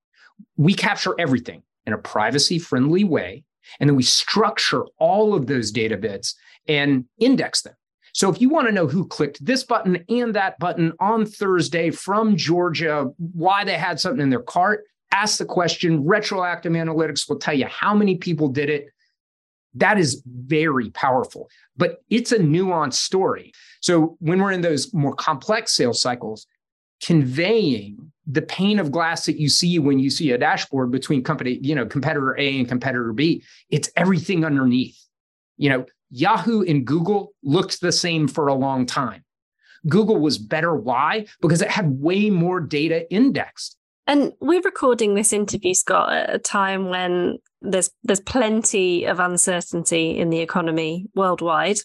We 0.56 0.74
capture 0.74 1.14
everything 1.18 1.62
in 1.86 1.92
a 1.92 1.98
privacy 1.98 2.58
friendly 2.58 3.04
way. 3.04 3.44
And 3.80 3.88
then 3.88 3.96
we 3.96 4.02
structure 4.02 4.84
all 4.98 5.34
of 5.34 5.46
those 5.46 5.70
data 5.70 5.96
bits 5.96 6.34
and 6.66 7.04
index 7.18 7.62
them. 7.62 7.74
So 8.14 8.30
if 8.30 8.40
you 8.40 8.48
want 8.48 8.66
to 8.66 8.72
know 8.72 8.86
who 8.86 9.06
clicked 9.06 9.44
this 9.44 9.62
button 9.62 10.04
and 10.08 10.34
that 10.34 10.58
button 10.58 10.92
on 10.98 11.26
Thursday 11.26 11.90
from 11.90 12.36
Georgia, 12.36 13.10
why 13.18 13.64
they 13.64 13.76
had 13.78 14.00
something 14.00 14.22
in 14.22 14.30
their 14.30 14.42
cart, 14.42 14.84
ask 15.12 15.38
the 15.38 15.44
question. 15.44 16.04
Retroactive 16.04 16.72
analytics 16.72 17.28
will 17.28 17.38
tell 17.38 17.54
you 17.54 17.66
how 17.66 17.94
many 17.94 18.16
people 18.16 18.48
did 18.48 18.70
it. 18.70 18.88
That 19.74 19.98
is 19.98 20.22
very 20.26 20.90
powerful, 20.90 21.48
but 21.76 22.02
it's 22.10 22.32
a 22.32 22.38
nuanced 22.38 22.94
story. 22.94 23.52
So 23.80 24.16
when 24.20 24.40
we're 24.40 24.52
in 24.52 24.62
those 24.62 24.92
more 24.92 25.14
complex 25.14 25.74
sales 25.74 26.00
cycles, 26.00 26.46
conveying 27.02 28.12
the 28.26 28.42
pane 28.42 28.78
of 28.78 28.90
glass 28.90 29.26
that 29.26 29.38
you 29.38 29.48
see 29.48 29.78
when 29.78 29.98
you 29.98 30.10
see 30.10 30.32
a 30.32 30.38
dashboard 30.38 30.90
between 30.90 31.22
company, 31.22 31.58
you 31.62 31.74
know, 31.74 31.86
competitor 31.86 32.36
A 32.38 32.58
and 32.58 32.68
competitor 32.68 33.12
B, 33.12 33.42
it's 33.70 33.90
everything 33.96 34.44
underneath. 34.44 34.98
You 35.56 35.70
know, 35.70 35.86
Yahoo 36.10 36.62
and 36.62 36.86
Google 36.86 37.32
looked 37.42 37.80
the 37.80 37.92
same 37.92 38.28
for 38.28 38.48
a 38.48 38.54
long 38.54 38.84
time. 38.84 39.24
Google 39.88 40.18
was 40.18 40.38
better. 40.38 40.74
Why? 40.74 41.26
Because 41.40 41.62
it 41.62 41.70
had 41.70 42.00
way 42.00 42.30
more 42.30 42.60
data 42.60 43.10
indexed. 43.12 43.77
And 44.08 44.32
we're 44.40 44.62
recording 44.62 45.14
this 45.14 45.34
interview, 45.34 45.74
Scott, 45.74 46.10
at 46.10 46.34
a 46.34 46.38
time 46.38 46.88
when 46.88 47.36
there's 47.60 47.90
there's 48.02 48.20
plenty 48.20 49.04
of 49.04 49.20
uncertainty 49.20 50.18
in 50.18 50.30
the 50.30 50.40
economy 50.40 51.04
worldwide. 51.14 51.76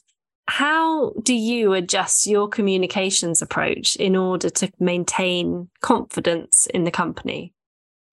How 0.48 1.12
do 1.22 1.34
you 1.34 1.74
adjust 1.74 2.26
your 2.26 2.48
communications 2.48 3.42
approach 3.42 3.98
in 3.98 4.16
order 4.16 4.50
to 4.52 4.72
maintain 4.80 5.70
confidence 5.82 6.66
in 6.74 6.86
the 6.86 6.92
company? 6.92 7.54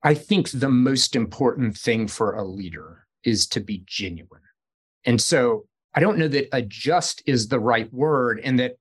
I 0.03 0.15
think 0.15 0.51
the 0.51 0.69
most 0.69 1.15
important 1.15 1.77
thing 1.77 2.09
for 2.09 2.35
a 2.35 2.45
leader 2.45 3.07
is 3.23 3.47
to 3.49 3.61
be 3.61 3.85
genuine. 3.87 4.43
And 5.05 5.21
so 5.21 5.67
I 5.95 6.01
don't 6.01 6.19
know 6.19 6.29
that 6.29 6.49
adjust 6.53 7.23
is 7.27 7.47
the 7.47 7.61
right 7.61 7.93
word, 7.93 8.41
and 8.43 8.59
that 8.59 8.73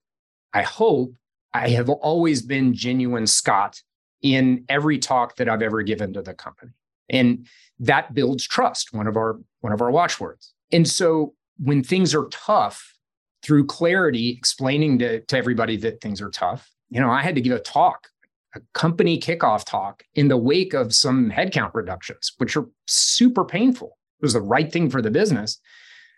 I 0.54 0.64
hope 0.64 1.14
I 1.54 1.70
have 1.70 1.90
always 1.90 2.42
been 2.42 2.74
genuine, 2.74 3.28
Scott, 3.28 3.80
in 4.22 4.66
every 4.70 4.98
talk 4.98 5.36
that 5.38 5.50
I've 5.50 5.62
ever 5.62 5.82
given 5.82 6.14
to 6.14 6.22
the 6.22 6.34
company. 6.34 6.72
And 7.10 7.48
that 7.80 8.14
builds 8.14 8.48
trust, 8.48 8.94
one 8.94 9.08
of 9.08 9.18
our 9.18 9.40
one 9.62 9.74
of 9.74 9.82
our 9.82 9.92
watchwords. 9.92 10.54
And 10.72 10.88
so 10.88 11.34
when 11.58 11.84
things 11.84 12.14
are 12.14 12.28
tough, 12.30 12.94
through 13.42 13.66
clarity, 13.66 14.30
explaining 14.30 15.00
to, 15.00 15.22
to 15.22 15.38
everybody 15.38 15.78
that 15.78 16.02
things 16.02 16.22
are 16.22 16.30
tough, 16.30 16.70
you 16.90 17.00
know, 17.00 17.10
I 17.10 17.22
had 17.22 17.36
to 17.36 17.42
give 17.42 17.54
a 17.54 17.60
talk, 17.60 18.08
a 18.56 18.62
company 18.74 19.20
kickoff 19.20 19.66
talk 19.66 20.04
in 20.16 20.28
the 20.28 20.38
wake 20.38 20.74
of 20.74 20.94
some 20.94 21.32
headcount 21.32 21.74
reductions, 21.74 22.34
which 22.38 22.58
are 22.58 22.66
super 22.88 23.46
painful. 23.46 23.98
It 24.22 24.26
was 24.26 24.34
the 24.34 24.42
right 24.42 24.72
thing 24.72 24.90
for 24.90 25.02
the 25.02 25.12
business. 25.12 25.60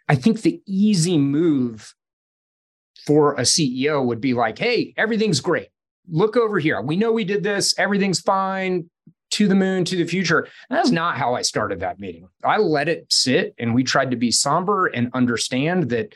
I 0.07 0.15
think 0.15 0.41
the 0.41 0.61
easy 0.65 1.17
move 1.17 1.93
for 3.05 3.33
a 3.35 3.41
CEO 3.41 4.03
would 4.03 4.21
be 4.21 4.33
like, 4.33 4.57
hey, 4.57 4.93
everything's 4.97 5.39
great 5.39 5.69
look 6.11 6.37
over 6.37 6.59
here. 6.59 6.81
We 6.81 6.97
know 6.97 7.11
we 7.11 7.23
did 7.23 7.41
this. 7.41 7.73
Everything's 7.79 8.19
fine. 8.19 8.89
To 9.35 9.47
the 9.47 9.55
moon, 9.55 9.85
to 9.85 9.95
the 9.95 10.05
future. 10.05 10.49
That's 10.69 10.91
not 10.91 11.17
how 11.17 11.35
I 11.35 11.41
started 11.41 11.79
that 11.79 12.01
meeting. 12.01 12.27
I 12.43 12.57
let 12.57 12.89
it 12.89 13.05
sit 13.09 13.55
and 13.57 13.73
we 13.73 13.81
tried 13.81 14.11
to 14.11 14.17
be 14.17 14.29
somber 14.29 14.87
and 14.87 15.09
understand 15.13 15.89
that 15.91 16.13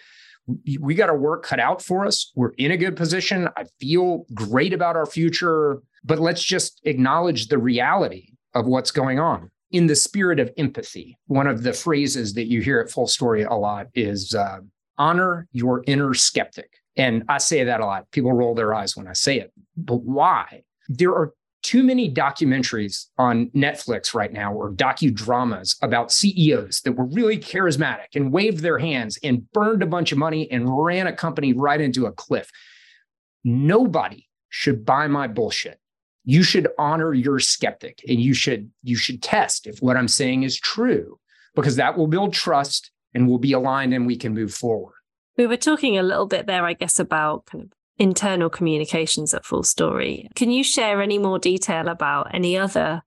we 0.82 0.96
got 0.96 1.10
our 1.10 1.18
work 1.18 1.44
cut 1.44 1.62
out 1.62 1.82
for 1.82 2.06
us. 2.06 2.34
We're 2.36 2.52
in 2.58 2.72
a 2.72 2.78
good 2.78 2.98
position. 2.98 3.48
I 3.56 3.66
feel 3.80 4.26
great 4.34 4.74
about 4.74 4.98
our 4.98 5.06
future, 5.06 5.82
but 6.04 6.20
let's 6.20 6.44
just 6.44 6.82
acknowledge 6.84 7.48
the 7.48 7.58
reality 7.58 8.34
of 8.54 8.68
what's 8.68 8.92
going 8.92 9.18
on 9.18 9.50
in 9.72 9.88
the 9.88 9.96
spirit 9.96 10.40
of 10.40 10.52
empathy. 10.58 11.18
One 11.28 11.48
of 11.48 11.64
the 11.64 11.74
phrases 11.74 12.34
that 12.34 12.48
you 12.48 12.62
hear 12.62 12.80
at 12.82 12.92
Full 12.92 13.08
Story 13.08 13.44
a 13.44 13.54
lot 13.54 13.88
is 13.96 14.36
uh, 14.36 14.60
honor 14.98 15.48
your 15.52 15.84
inner 15.88 16.14
skeptic. 16.14 16.70
And 16.98 17.24
I 17.28 17.40
say 17.40 17.64
that 17.64 17.82
a 17.82 17.86
lot. 17.86 18.12
People 18.12 18.34
roll 18.34 18.56
their 18.56 18.74
eyes 18.74 18.96
when 18.96 19.08
I 19.08 19.14
say 19.14 19.40
it. 19.40 19.52
But 19.78 20.02
why? 20.04 20.64
There 20.88 21.14
are 21.14 21.34
too 21.66 21.84
many 21.84 22.14
documentaries 22.14 23.08
on 23.18 23.50
Netflix 23.50 24.14
right 24.14 24.32
now 24.32 24.54
or 24.54 24.72
docudramas 24.72 25.76
about 25.82 26.12
CEOs 26.12 26.82
that 26.82 26.92
were 26.92 27.06
really 27.06 27.40
charismatic 27.40 28.16
and 28.16 28.32
waved 28.32 28.60
their 28.60 28.78
hands 28.78 29.18
and 29.24 29.52
burned 29.52 29.82
a 29.82 29.88
bunch 29.88 30.12
of 30.12 30.20
money 30.20 30.50
and 30.52 30.68
ran 30.70 31.08
a 31.08 31.14
company 31.14 31.54
right 31.54 31.82
into 31.82 32.06
a 32.06 32.12
cliff. 32.12 32.52
Nobody 33.44 34.28
should 34.50 34.86
buy 34.86 35.08
my 35.08 35.28
bullshit. 35.28 35.80
You 36.24 36.44
should 36.44 36.68
honor 36.78 37.16
your 37.16 37.40
skeptic 37.40 38.04
and 38.08 38.20
you 38.20 38.36
should 38.36 38.70
you 38.84 38.96
should 38.96 39.24
test 39.24 39.66
if 39.66 39.80
what 39.80 39.98
I'm 39.98 40.08
saying 40.08 40.44
is 40.44 40.60
true 40.60 41.20
because 41.56 41.78
that 41.78 41.98
will 41.98 42.08
build 42.08 42.34
trust 42.34 42.92
and 43.16 43.28
we'll 43.28 43.40
be 43.40 43.54
aligned 43.54 43.94
and 43.94 44.06
we 44.06 44.18
can 44.18 44.36
move 44.36 44.54
forward. 44.54 44.94
We 45.38 45.48
were 45.48 45.58
talking 45.58 45.98
a 45.98 46.04
little 46.04 46.28
bit 46.28 46.46
there, 46.46 46.66
I 46.66 46.74
guess, 46.74 47.00
about 47.00 47.46
kind 47.48 47.64
of 47.64 47.72
internal 47.98 48.50
communications 48.50 49.34
at 49.34 49.46
Full 49.46 49.64
Story. 49.64 50.30
Can 50.36 50.52
you 50.52 50.64
share 50.64 51.02
any 51.02 51.18
more 51.18 51.40
detail 51.40 51.88
about 51.88 52.34
any 52.34 52.58
other 52.58 53.02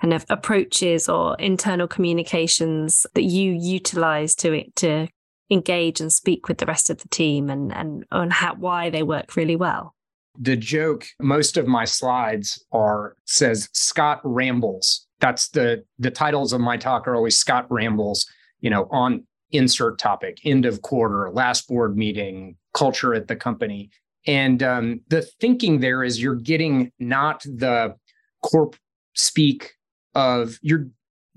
kind 0.00 0.12
of 0.12 0.24
approaches 0.28 1.08
or 1.08 1.36
internal 1.38 1.88
communications 1.88 3.06
that 3.14 3.22
you 3.22 3.52
utilize 3.52 4.34
to 4.36 4.64
to 4.76 5.08
engage 5.50 6.00
and 6.00 6.12
speak 6.12 6.48
with 6.48 6.58
the 6.58 6.66
rest 6.66 6.90
of 6.90 6.98
the 6.98 7.08
team 7.08 7.50
and 7.50 7.72
and 7.74 8.04
on 8.10 8.30
how 8.30 8.54
why 8.54 8.90
they 8.90 9.02
work 9.02 9.36
really 9.36 9.56
well? 9.56 9.94
The 10.38 10.56
joke, 10.56 11.06
most 11.20 11.56
of 11.56 11.66
my 11.66 11.84
slides 11.84 12.62
are 12.72 13.16
says 13.24 13.68
Scott 13.72 14.20
rambles. 14.24 15.06
That's 15.20 15.48
the 15.48 15.84
the 15.98 16.10
titles 16.10 16.52
of 16.52 16.60
my 16.60 16.76
talk 16.76 17.06
are 17.06 17.14
always 17.14 17.38
Scott 17.38 17.66
rambles, 17.70 18.26
you 18.60 18.70
know, 18.70 18.88
on 18.90 19.26
insert 19.52 19.98
topic, 19.98 20.40
end 20.44 20.66
of 20.66 20.82
quarter, 20.82 21.30
last 21.32 21.68
board 21.68 21.96
meeting, 21.96 22.56
culture 22.74 23.14
at 23.14 23.28
the 23.28 23.36
company. 23.36 23.90
And 24.26 24.62
um, 24.62 25.00
the 25.08 25.22
thinking 25.40 25.80
there 25.80 26.02
is 26.02 26.20
you're 26.20 26.34
getting 26.34 26.92
not 26.98 27.42
the 27.42 27.96
corp 28.42 28.76
speak 29.14 29.72
of 30.14 30.58
you're 30.62 30.86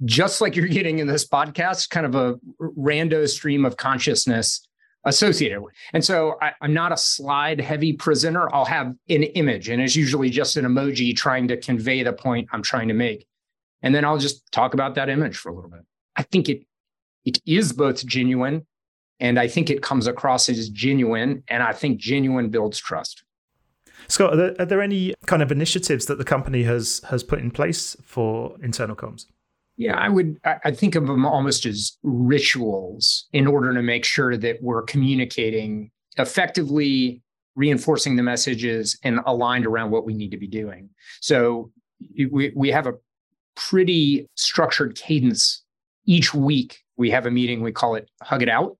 just 0.06 0.42
like 0.42 0.56
you're 0.56 0.68
getting 0.68 1.00
in 1.00 1.08
this 1.08 1.28
podcast, 1.28 1.90
kind 1.90 2.06
of 2.06 2.16
a 2.16 2.40
rando 2.62 3.28
stream 3.28 3.66
of 3.66 3.78
consciousness 3.78 4.68
associated 5.06 5.62
with. 5.62 5.74
And 5.94 6.04
so 6.04 6.36
I, 6.42 6.54
am 6.62 6.74
not 6.74 6.92
a 6.92 6.98
slide 6.98 7.60
heavy 7.60 7.94
presenter. 7.94 8.54
I'll 8.54 8.66
have 8.66 8.94
an 9.10 9.24
image, 9.24 9.70
and 9.70 9.82
it's 9.82 9.96
usually 9.96 10.30
just 10.30 10.58
an 10.58 10.66
emoji 10.66 11.16
trying 11.16 11.48
to 11.48 11.58
convey 11.58 12.04
the 12.04 12.14
point 12.14 12.50
I'm 12.52 12.62
trying 12.62 12.90
to 12.90 12.94
make. 12.94 13.26
And 13.82 13.94
then 13.94 14.06
I'll 14.06 14.18
just 14.18 14.52
talk 14.52 14.74
about 14.74 14.96
that 14.96 15.10
image 15.10 15.38
for 15.38 15.50
a 15.50 15.56
little 15.56 15.70
bit. 15.70 15.82
I 16.16 16.24
think 16.24 16.50
it 16.50 16.64
it 17.26 17.40
is 17.46 17.74
both 17.74 18.06
genuine 18.06 18.66
and 19.20 19.40
I 19.40 19.48
think 19.48 19.70
it 19.70 19.82
comes 19.82 20.08
across 20.08 20.50
as 20.50 20.70
genuine. 20.70 21.44
And 21.48 21.64
I 21.64 21.74
think 21.74 22.00
genuine 22.00 22.50
builds 22.50 22.80
trust. 22.80 23.24
Scott, 24.08 24.34
are 24.34 24.38
there, 24.38 24.56
are 24.60 24.66
there 24.66 24.82
any 24.82 25.14
kind 25.26 25.42
of 25.42 25.52
initiatives 25.52 26.06
that 26.06 26.18
the 26.18 26.24
company 26.24 26.64
has 26.64 27.02
has 27.10 27.24
put 27.24 27.40
in 27.40 27.52
place 27.52 27.98
for 28.04 28.56
internal 28.62 28.96
comms? 28.96 29.26
Yeah, 29.76 29.96
I 29.96 30.10
would. 30.10 30.40
I 30.44 30.72
think 30.72 30.96
of 30.96 31.06
them 31.06 31.26
almost 31.26 31.66
as 31.66 31.98
rituals 32.04 33.28
in 33.32 33.46
order 33.46 33.74
to 33.74 33.82
make 33.84 34.06
sure 34.06 34.36
that 34.36 34.58
we're 34.62 34.82
communicating 34.82 35.92
effectively, 36.18 37.22
reinforcing 37.56 38.16
the 38.16 38.24
messages, 38.24 38.98
and 39.04 39.20
aligned 39.28 39.68
around 39.68 39.92
what 39.92 40.06
we 40.06 40.16
need 40.16 40.32
to 40.32 40.38
be 40.38 40.48
doing. 40.48 40.90
So 41.22 41.72
we 42.32 42.52
we 42.56 42.70
have 42.72 42.88
a 42.88 42.94
pretty 43.56 44.28
structured 44.36 44.96
cadence 44.96 45.64
each 46.06 46.34
week. 46.34 46.80
We 46.96 47.12
have 47.12 47.28
a 47.28 47.32
meeting. 47.32 47.62
We 47.62 47.72
call 47.72 47.96
it 47.96 48.10
Hug 48.24 48.42
It 48.42 48.50
Out, 48.50 48.78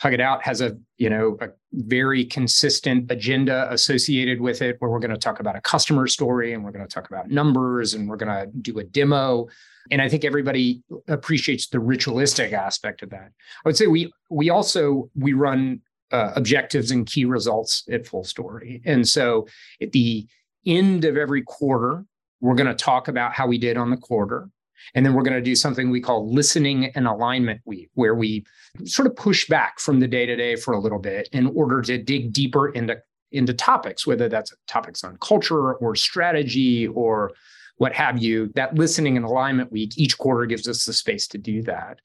Hug 0.00 0.14
It 0.14 0.20
Out 0.20 0.42
has 0.42 0.62
a, 0.62 0.76
you 0.96 1.10
know, 1.10 1.36
a 1.40 1.48
very 1.72 2.24
consistent 2.24 3.10
agenda 3.10 3.70
associated 3.70 4.40
with 4.40 4.62
it 4.62 4.76
where 4.78 4.90
we're 4.90 4.98
going 4.98 5.10
to 5.10 5.18
talk 5.18 5.40
about 5.40 5.56
a 5.56 5.60
customer 5.60 6.06
story 6.06 6.54
and 6.54 6.64
we're 6.64 6.70
going 6.70 6.86
to 6.86 6.92
talk 6.92 7.08
about 7.10 7.28
numbers 7.30 7.92
and 7.92 8.08
we're 8.08 8.16
going 8.16 8.32
to 8.32 8.50
do 8.60 8.78
a 8.78 8.84
demo. 8.84 9.46
And 9.90 10.00
I 10.00 10.08
think 10.08 10.24
everybody 10.24 10.82
appreciates 11.08 11.68
the 11.68 11.80
ritualistic 11.80 12.52
aspect 12.52 13.02
of 13.02 13.10
that. 13.10 13.30
I 13.64 13.68
would 13.68 13.76
say 13.76 13.88
we 13.88 14.10
we 14.30 14.48
also 14.48 15.10
we 15.14 15.34
run 15.34 15.82
uh, 16.12 16.32
objectives 16.34 16.90
and 16.90 17.06
key 17.06 17.26
results 17.26 17.84
at 17.90 18.06
Full 18.06 18.24
Story. 18.24 18.80
And 18.84 19.06
so 19.06 19.46
at 19.82 19.92
the 19.92 20.26
end 20.66 21.04
of 21.04 21.16
every 21.16 21.42
quarter, 21.42 22.04
we're 22.40 22.54
going 22.54 22.66
to 22.66 22.74
talk 22.74 23.08
about 23.08 23.34
how 23.34 23.46
we 23.46 23.58
did 23.58 23.76
on 23.76 23.90
the 23.90 23.96
quarter. 23.96 24.48
And 24.94 25.04
then 25.04 25.14
we're 25.14 25.22
going 25.22 25.34
to 25.34 25.42
do 25.42 25.54
something 25.54 25.90
we 25.90 26.00
call 26.00 26.32
listening 26.32 26.86
and 26.94 27.06
alignment 27.06 27.60
week, 27.64 27.90
where 27.94 28.14
we 28.14 28.44
sort 28.84 29.06
of 29.06 29.16
push 29.16 29.46
back 29.48 29.78
from 29.78 30.00
the 30.00 30.08
day 30.08 30.26
to 30.26 30.36
day 30.36 30.56
for 30.56 30.74
a 30.74 30.78
little 30.78 30.98
bit 30.98 31.28
in 31.32 31.46
order 31.48 31.82
to 31.82 31.98
dig 31.98 32.32
deeper 32.32 32.70
into, 32.70 33.00
into 33.32 33.54
topics, 33.54 34.06
whether 34.06 34.28
that's 34.28 34.52
topics 34.66 35.04
on 35.04 35.16
culture 35.20 35.74
or 35.74 35.94
strategy 35.94 36.86
or 36.88 37.32
what 37.76 37.92
have 37.92 38.22
you. 38.22 38.50
That 38.54 38.74
listening 38.74 39.16
and 39.16 39.24
alignment 39.24 39.72
week 39.72 39.96
each 39.96 40.18
quarter 40.18 40.46
gives 40.46 40.68
us 40.68 40.84
the 40.84 40.92
space 40.92 41.26
to 41.28 41.38
do 41.38 41.62
that. 41.62 42.00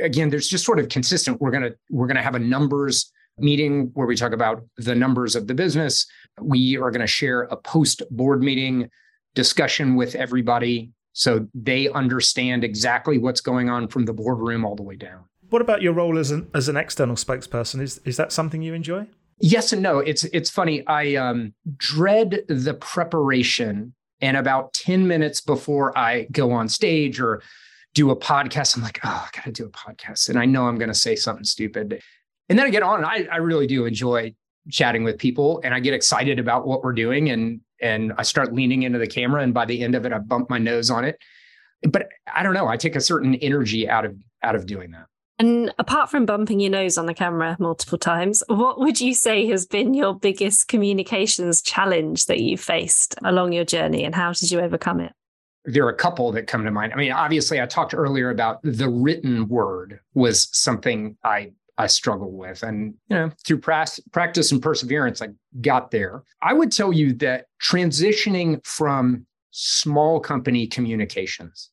Again, 0.00 0.28
there's 0.28 0.48
just 0.48 0.64
sort 0.64 0.80
of 0.80 0.88
consistent. 0.88 1.40
We're 1.40 1.52
gonna 1.52 1.70
we're 1.88 2.08
gonna 2.08 2.22
have 2.22 2.34
a 2.34 2.40
numbers 2.40 3.12
meeting 3.38 3.90
where 3.94 4.06
we 4.06 4.16
talk 4.16 4.32
about 4.32 4.64
the 4.76 4.94
numbers 4.94 5.36
of 5.36 5.46
the 5.46 5.54
business. 5.54 6.06
We 6.40 6.76
are 6.76 6.90
going 6.90 7.00
to 7.00 7.06
share 7.06 7.42
a 7.42 7.56
post 7.56 8.02
board 8.10 8.42
meeting 8.42 8.90
discussion 9.34 9.94
with 9.94 10.14
everybody 10.14 10.92
so 11.18 11.48
they 11.52 11.88
understand 11.88 12.62
exactly 12.62 13.18
what's 13.18 13.40
going 13.40 13.68
on 13.68 13.88
from 13.88 14.04
the 14.04 14.12
boardroom 14.12 14.64
all 14.64 14.76
the 14.76 14.84
way 14.84 14.94
down. 14.94 15.24
What 15.50 15.60
about 15.60 15.82
your 15.82 15.92
role 15.92 16.16
as 16.16 16.30
an 16.30 16.48
as 16.54 16.68
an 16.68 16.76
external 16.76 17.16
spokesperson? 17.16 17.80
Is 17.82 17.98
is 18.04 18.16
that 18.18 18.30
something 18.30 18.62
you 18.62 18.72
enjoy? 18.72 19.08
Yes 19.40 19.72
and 19.72 19.82
no. 19.82 19.98
It's 19.98 20.22
it's 20.24 20.48
funny. 20.48 20.86
I 20.86 21.16
um, 21.16 21.54
dread 21.76 22.42
the 22.46 22.74
preparation, 22.74 23.94
and 24.20 24.36
about 24.36 24.72
ten 24.74 25.08
minutes 25.08 25.40
before 25.40 25.96
I 25.98 26.28
go 26.30 26.52
on 26.52 26.68
stage 26.68 27.18
or 27.20 27.42
do 27.94 28.10
a 28.10 28.16
podcast, 28.16 28.76
I'm 28.76 28.84
like, 28.84 29.00
oh, 29.02 29.26
I 29.26 29.36
got 29.36 29.46
to 29.46 29.50
do 29.50 29.66
a 29.66 29.70
podcast, 29.70 30.28
and 30.28 30.38
I 30.38 30.44
know 30.44 30.68
I'm 30.68 30.78
going 30.78 30.86
to 30.86 30.94
say 30.94 31.16
something 31.16 31.44
stupid, 31.44 32.00
and 32.48 32.56
then 32.56 32.64
I 32.64 32.70
get 32.70 32.84
on. 32.84 33.04
I 33.04 33.26
I 33.32 33.38
really 33.38 33.66
do 33.66 33.86
enjoy 33.86 34.36
chatting 34.70 35.02
with 35.02 35.18
people, 35.18 35.60
and 35.64 35.74
I 35.74 35.80
get 35.80 35.94
excited 35.94 36.38
about 36.38 36.64
what 36.64 36.84
we're 36.84 36.92
doing, 36.92 37.28
and 37.30 37.60
and 37.80 38.12
I 38.18 38.22
start 38.22 38.52
leaning 38.52 38.82
into 38.82 38.98
the 38.98 39.06
camera, 39.06 39.42
and 39.42 39.54
by 39.54 39.64
the 39.64 39.82
end 39.82 39.94
of 39.94 40.04
it, 40.06 40.12
I 40.12 40.18
bump 40.18 40.50
my 40.50 40.58
nose 40.58 40.90
on 40.90 41.04
it. 41.04 41.18
But 41.88 42.08
I 42.34 42.42
don't 42.42 42.54
know. 42.54 42.66
I 42.66 42.76
take 42.76 42.96
a 42.96 43.00
certain 43.00 43.34
energy 43.36 43.88
out 43.88 44.04
of 44.04 44.16
out 44.42 44.54
of 44.54 44.66
doing 44.66 44.90
that. 44.92 45.06
And 45.40 45.72
apart 45.78 46.10
from 46.10 46.26
bumping 46.26 46.58
your 46.58 46.70
nose 46.70 46.98
on 46.98 47.06
the 47.06 47.14
camera 47.14 47.56
multiple 47.60 47.98
times, 47.98 48.42
what 48.48 48.80
would 48.80 49.00
you 49.00 49.14
say 49.14 49.46
has 49.46 49.66
been 49.66 49.94
your 49.94 50.12
biggest 50.12 50.66
communications 50.66 51.62
challenge 51.62 52.26
that 52.26 52.40
you 52.40 52.56
faced 52.56 53.14
along 53.24 53.52
your 53.52 53.64
journey, 53.64 54.04
and 54.04 54.14
how 54.14 54.32
did 54.32 54.50
you 54.50 54.60
overcome 54.60 55.00
it? 55.00 55.12
There 55.64 55.84
are 55.84 55.90
a 55.90 55.96
couple 55.96 56.32
that 56.32 56.46
come 56.46 56.64
to 56.64 56.70
mind. 56.70 56.92
I 56.92 56.96
mean, 56.96 57.12
obviously, 57.12 57.60
I 57.60 57.66
talked 57.66 57.94
earlier 57.94 58.30
about 58.30 58.58
the 58.62 58.88
written 58.88 59.46
word 59.48 60.00
was 60.14 60.48
something 60.52 61.16
I 61.22 61.52
I 61.78 61.86
struggled 61.86 62.34
with. 62.34 62.62
And, 62.62 62.94
you 63.08 63.16
know, 63.16 63.30
through 63.46 63.60
practice 63.60 64.52
and 64.52 64.60
perseverance, 64.60 65.22
I 65.22 65.28
got 65.60 65.90
there. 65.90 66.24
I 66.42 66.52
would 66.52 66.72
tell 66.72 66.92
you 66.92 67.14
that 67.14 67.46
transitioning 67.62 68.64
from 68.66 69.26
small 69.50 70.20
company 70.20 70.66
communications, 70.66 71.70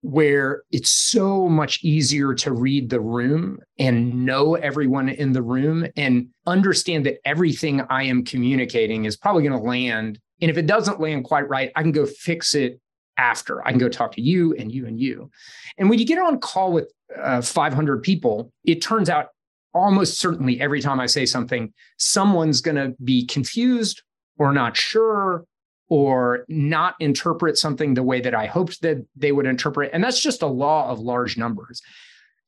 where 0.00 0.64
it's 0.72 0.90
so 0.90 1.48
much 1.48 1.84
easier 1.84 2.34
to 2.34 2.52
read 2.52 2.90
the 2.90 3.00
room 3.00 3.58
and 3.78 4.26
know 4.26 4.56
everyone 4.56 5.08
in 5.08 5.32
the 5.32 5.42
room 5.42 5.86
and 5.96 6.26
understand 6.46 7.06
that 7.06 7.18
everything 7.24 7.82
I 7.82 8.02
am 8.02 8.24
communicating 8.24 9.04
is 9.04 9.16
probably 9.16 9.44
going 9.44 9.60
to 9.60 9.64
land. 9.64 10.18
And 10.40 10.50
if 10.50 10.58
it 10.58 10.66
doesn't 10.66 10.98
land 10.98 11.22
quite 11.22 11.48
right, 11.48 11.70
I 11.76 11.82
can 11.82 11.92
go 11.92 12.04
fix 12.04 12.56
it 12.56 12.80
after. 13.22 13.64
I 13.66 13.70
can 13.70 13.78
go 13.78 13.88
talk 13.88 14.12
to 14.12 14.20
you 14.20 14.52
and 14.54 14.72
you 14.72 14.86
and 14.86 14.98
you. 14.98 15.30
And 15.78 15.88
when 15.88 16.00
you 16.00 16.04
get 16.04 16.18
on 16.18 16.40
call 16.40 16.72
with 16.72 16.92
uh, 17.16 17.40
500 17.40 18.02
people, 18.02 18.52
it 18.64 18.82
turns 18.82 19.08
out 19.08 19.28
almost 19.72 20.18
certainly 20.18 20.60
every 20.60 20.80
time 20.80 20.98
I 20.98 21.06
say 21.06 21.24
something, 21.24 21.72
someone's 21.98 22.60
going 22.60 22.76
to 22.76 22.94
be 23.04 23.24
confused 23.24 24.02
or 24.38 24.52
not 24.52 24.76
sure 24.76 25.44
or 25.88 26.44
not 26.48 26.94
interpret 26.98 27.56
something 27.56 27.94
the 27.94 28.02
way 28.02 28.20
that 28.20 28.34
I 28.34 28.46
hoped 28.46 28.82
that 28.82 29.06
they 29.14 29.30
would 29.30 29.46
interpret. 29.46 29.90
And 29.92 30.02
that's 30.02 30.20
just 30.20 30.42
a 30.42 30.46
law 30.46 30.90
of 30.90 30.98
large 30.98 31.36
numbers. 31.36 31.80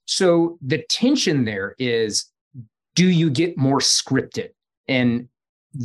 So 0.07 0.59
the 0.61 0.83
tension 0.89 1.45
there 1.45 1.77
is 1.79 2.27
do 2.95 3.07
you 3.07 3.31
get 3.31 3.57
more 3.57 3.79
scripted 3.81 4.51
and 4.89 5.29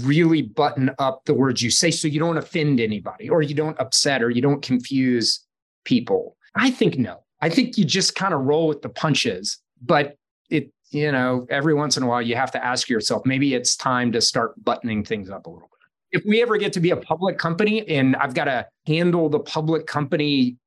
really 0.04 0.42
button 0.42 0.92
up 1.00 1.26
the 1.26 1.34
words 1.34 1.62
you 1.62 1.72
say 1.72 1.92
so 1.92 2.08
you 2.08 2.20
don't 2.20 2.38
offend 2.38 2.80
anybody 2.80 3.30
or 3.30 3.42
you 3.42 3.56
don't 3.56 3.80
upset 3.80 4.22
or 4.22 4.30
you 4.30 4.42
don't 4.42 4.62
confuse 4.62 5.46
people? 5.84 6.36
I 6.56 6.72
think 6.72 6.98
no. 6.98 7.24
I 7.42 7.50
think 7.50 7.78
you 7.78 7.86
just 7.86 8.16
kind 8.16 8.34
of 8.34 8.42
roll 8.42 8.68
with 8.68 8.82
the 8.82 8.90
punches. 8.90 9.60
But 9.82 10.18
it, 10.50 10.72
you 10.92 11.12
know, 11.12 11.48
every 11.50 11.74
once 11.74 11.98
in 11.98 12.04
a 12.04 12.08
while 12.08 12.22
you 12.22 12.36
have 12.36 12.52
to 12.52 12.64
ask 12.64 12.90
yourself, 12.90 13.26
maybe 13.26 13.54
it's 13.54 13.76
time 13.76 14.12
to 14.12 14.22
start 14.22 14.54
buttoning 14.64 15.04
things 15.04 15.30
up 15.30 15.46
a 15.46 15.50
little 15.50 15.70
bit. 15.70 16.20
If 16.20 16.26
we 16.28 16.42
ever 16.42 16.58
get 16.58 16.74
to 16.74 16.80
be 16.80 16.90
a 16.90 16.98
public 16.98 17.38
company 17.38 17.88
and 17.88 18.16
I've 18.16 18.34
got 18.34 18.46
to 18.46 18.68
handle 18.88 19.30
the 19.30 19.40
public 19.40 19.86
company 19.86 20.58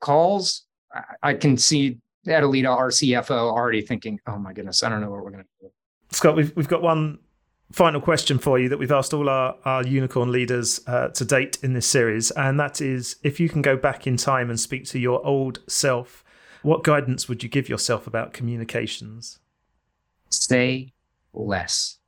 calls, 0.00 0.64
I 1.22 1.34
can 1.34 1.56
see 1.56 1.98
Adelita, 2.26 2.68
our 2.68 2.90
CFO, 2.90 3.30
already 3.30 3.82
thinking, 3.82 4.20
oh 4.26 4.38
my 4.38 4.52
goodness, 4.52 4.82
I 4.82 4.88
don't 4.88 5.00
know 5.00 5.10
what 5.10 5.24
we're 5.24 5.30
going 5.30 5.44
to 5.44 5.48
do. 5.60 5.70
Scott, 6.10 6.36
we've, 6.36 6.54
we've 6.56 6.68
got 6.68 6.82
one 6.82 7.18
final 7.72 8.00
question 8.00 8.38
for 8.38 8.58
you 8.58 8.68
that 8.68 8.78
we've 8.78 8.92
asked 8.92 9.12
all 9.12 9.28
our, 9.28 9.56
our 9.64 9.86
unicorn 9.86 10.32
leaders 10.32 10.80
uh, 10.86 11.08
to 11.08 11.24
date 11.24 11.58
in 11.62 11.74
this 11.74 11.86
series. 11.86 12.30
And 12.32 12.58
that 12.58 12.80
is 12.80 13.16
if 13.22 13.38
you 13.38 13.48
can 13.48 13.62
go 13.62 13.76
back 13.76 14.06
in 14.06 14.16
time 14.16 14.50
and 14.50 14.58
speak 14.58 14.84
to 14.86 14.98
your 14.98 15.24
old 15.24 15.60
self, 15.66 16.24
what 16.62 16.82
guidance 16.82 17.28
would 17.28 17.42
you 17.42 17.48
give 17.48 17.68
yourself 17.68 18.06
about 18.06 18.32
communications? 18.32 19.38
Say 20.30 20.92
less. 21.32 21.98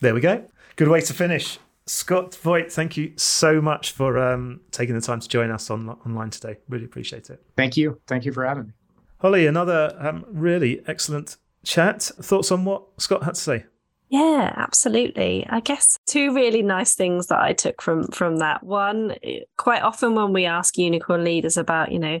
There 0.00 0.14
we 0.14 0.20
go. 0.20 0.44
Good 0.76 0.88
way 0.88 1.00
to 1.00 1.14
finish. 1.14 1.58
Scott 1.86 2.34
Voigt, 2.34 2.70
thank 2.70 2.96
you 2.96 3.14
so 3.16 3.62
much 3.62 3.92
for 3.92 4.18
um, 4.18 4.60
taking 4.70 4.94
the 4.94 5.00
time 5.00 5.20
to 5.20 5.28
join 5.28 5.50
us 5.50 5.70
on, 5.70 5.88
online 5.88 6.30
today. 6.30 6.58
Really 6.68 6.84
appreciate 6.84 7.30
it. 7.30 7.42
Thank 7.56 7.76
you. 7.76 8.00
Thank 8.06 8.26
you 8.26 8.32
for 8.32 8.44
having 8.44 8.66
me. 8.66 8.72
Holly, 9.20 9.46
another 9.46 9.96
um, 9.98 10.24
really 10.28 10.82
excellent 10.86 11.38
chat. 11.64 12.02
Thoughts 12.02 12.52
on 12.52 12.64
what 12.64 12.84
Scott 12.98 13.24
had 13.24 13.34
to 13.34 13.40
say? 13.40 13.64
Yeah, 14.10 14.52
absolutely. 14.56 15.46
I 15.48 15.60
guess 15.60 15.98
two 16.06 16.34
really 16.34 16.62
nice 16.62 16.94
things 16.94 17.26
that 17.26 17.40
I 17.40 17.52
took 17.52 17.82
from 17.82 18.08
from 18.08 18.38
that. 18.38 18.62
One, 18.62 19.14
eh, 19.22 19.40
quite 19.58 19.82
often 19.82 20.14
when 20.14 20.32
we 20.32 20.46
ask 20.46 20.78
unicorn 20.78 21.24
leaders 21.24 21.58
about, 21.58 21.92
you 21.92 21.98
know, 21.98 22.20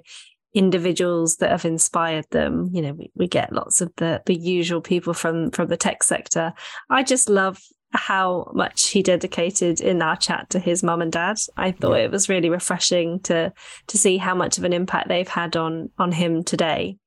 individuals 0.54 1.36
that 1.36 1.50
have 1.50 1.64
inspired 1.64 2.26
them, 2.30 2.68
you 2.72 2.82
know, 2.82 2.92
we, 2.92 3.10
we 3.14 3.26
get 3.26 3.52
lots 3.52 3.80
of 3.80 3.90
the 3.96 4.22
the 4.26 4.34
usual 4.34 4.82
people 4.82 5.14
from 5.14 5.50
from 5.50 5.68
the 5.68 5.78
tech 5.78 6.02
sector. 6.02 6.52
I 6.90 7.02
just 7.02 7.30
love 7.30 7.58
how 7.92 8.50
much 8.54 8.88
he 8.88 9.02
dedicated 9.02 9.80
in 9.80 10.02
our 10.02 10.16
chat 10.16 10.50
to 10.50 10.58
his 10.58 10.82
mum 10.82 11.00
and 11.00 11.10
dad. 11.10 11.38
I 11.56 11.72
thought 11.72 11.96
yeah. 11.96 12.04
it 12.04 12.10
was 12.10 12.28
really 12.28 12.50
refreshing 12.50 13.20
to 13.20 13.50
to 13.86 13.98
see 13.98 14.18
how 14.18 14.34
much 14.34 14.58
of 14.58 14.64
an 14.64 14.74
impact 14.74 15.08
they've 15.08 15.26
had 15.26 15.56
on 15.56 15.88
on 15.98 16.12
him 16.12 16.44
today 16.44 16.98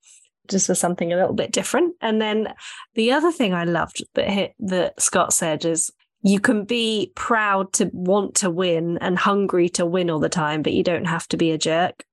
just 0.52 0.68
for 0.68 0.76
something 0.76 1.12
a 1.12 1.16
little 1.16 1.34
bit 1.34 1.52
different. 1.52 1.96
And 2.02 2.22
then 2.22 2.54
the 2.96 3.12
other 3.12 3.32
thing 3.32 3.54
I 3.54 3.64
loved 3.64 4.04
that 4.14 4.30
hit, 4.30 4.54
that 4.60 5.02
Scott 5.02 5.34
said 5.34 5.66
is 5.66 5.92
you 6.22 6.40
can 6.40 6.66
be 6.66 7.12
proud 7.16 7.74
to 7.74 7.90
want 7.94 8.36
to 8.36 8.50
win 8.50 8.98
and 9.00 9.18
hungry 9.18 9.70
to 9.70 9.86
win 9.86 10.10
all 10.10 10.20
the 10.20 10.30
time, 10.30 10.62
but 10.62 10.74
you 10.74 10.84
don't 10.84 11.06
have 11.06 11.28
to 11.30 11.38
be 11.38 11.52
a 11.52 11.58
jerk. 11.58 12.06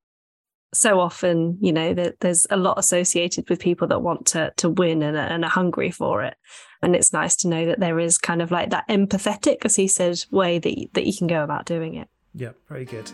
So 0.73 1.01
often, 1.01 1.59
you 1.61 1.73
know, 1.73 1.95
that 1.95 2.21
there's 2.21 2.47
a 2.51 2.57
lot 2.57 2.79
associated 2.79 3.49
with 3.49 3.61
people 3.61 3.89
that 3.89 4.03
want 4.03 4.27
to 4.29 4.53
to 4.59 4.69
win 4.69 5.03
and, 5.03 5.17
and 5.17 5.45
are 5.45 5.51
hungry 5.51 5.91
for 5.91 6.23
it. 6.23 6.35
And 6.83 6.95
it's 6.95 7.13
nice 7.13 7.37
to 7.37 7.49
know 7.49 7.67
that 7.67 7.81
there 7.81 7.99
is 7.99 8.19
kind 8.19 8.43
of 8.43 8.51
like 8.51 8.71
that 8.71 8.89
empathetic, 8.89 9.65
as 9.65 9.77
he 9.77 9.89
said, 9.89 10.19
way 10.31 10.59
that 10.59 10.75
that 10.93 11.07
you 11.07 11.17
can 11.17 11.27
go 11.27 11.43
about 11.43 11.65
doing 11.65 11.95
it. 11.95 12.09
Yeah, 12.35 12.53
very 12.69 12.85
good. 12.85 13.11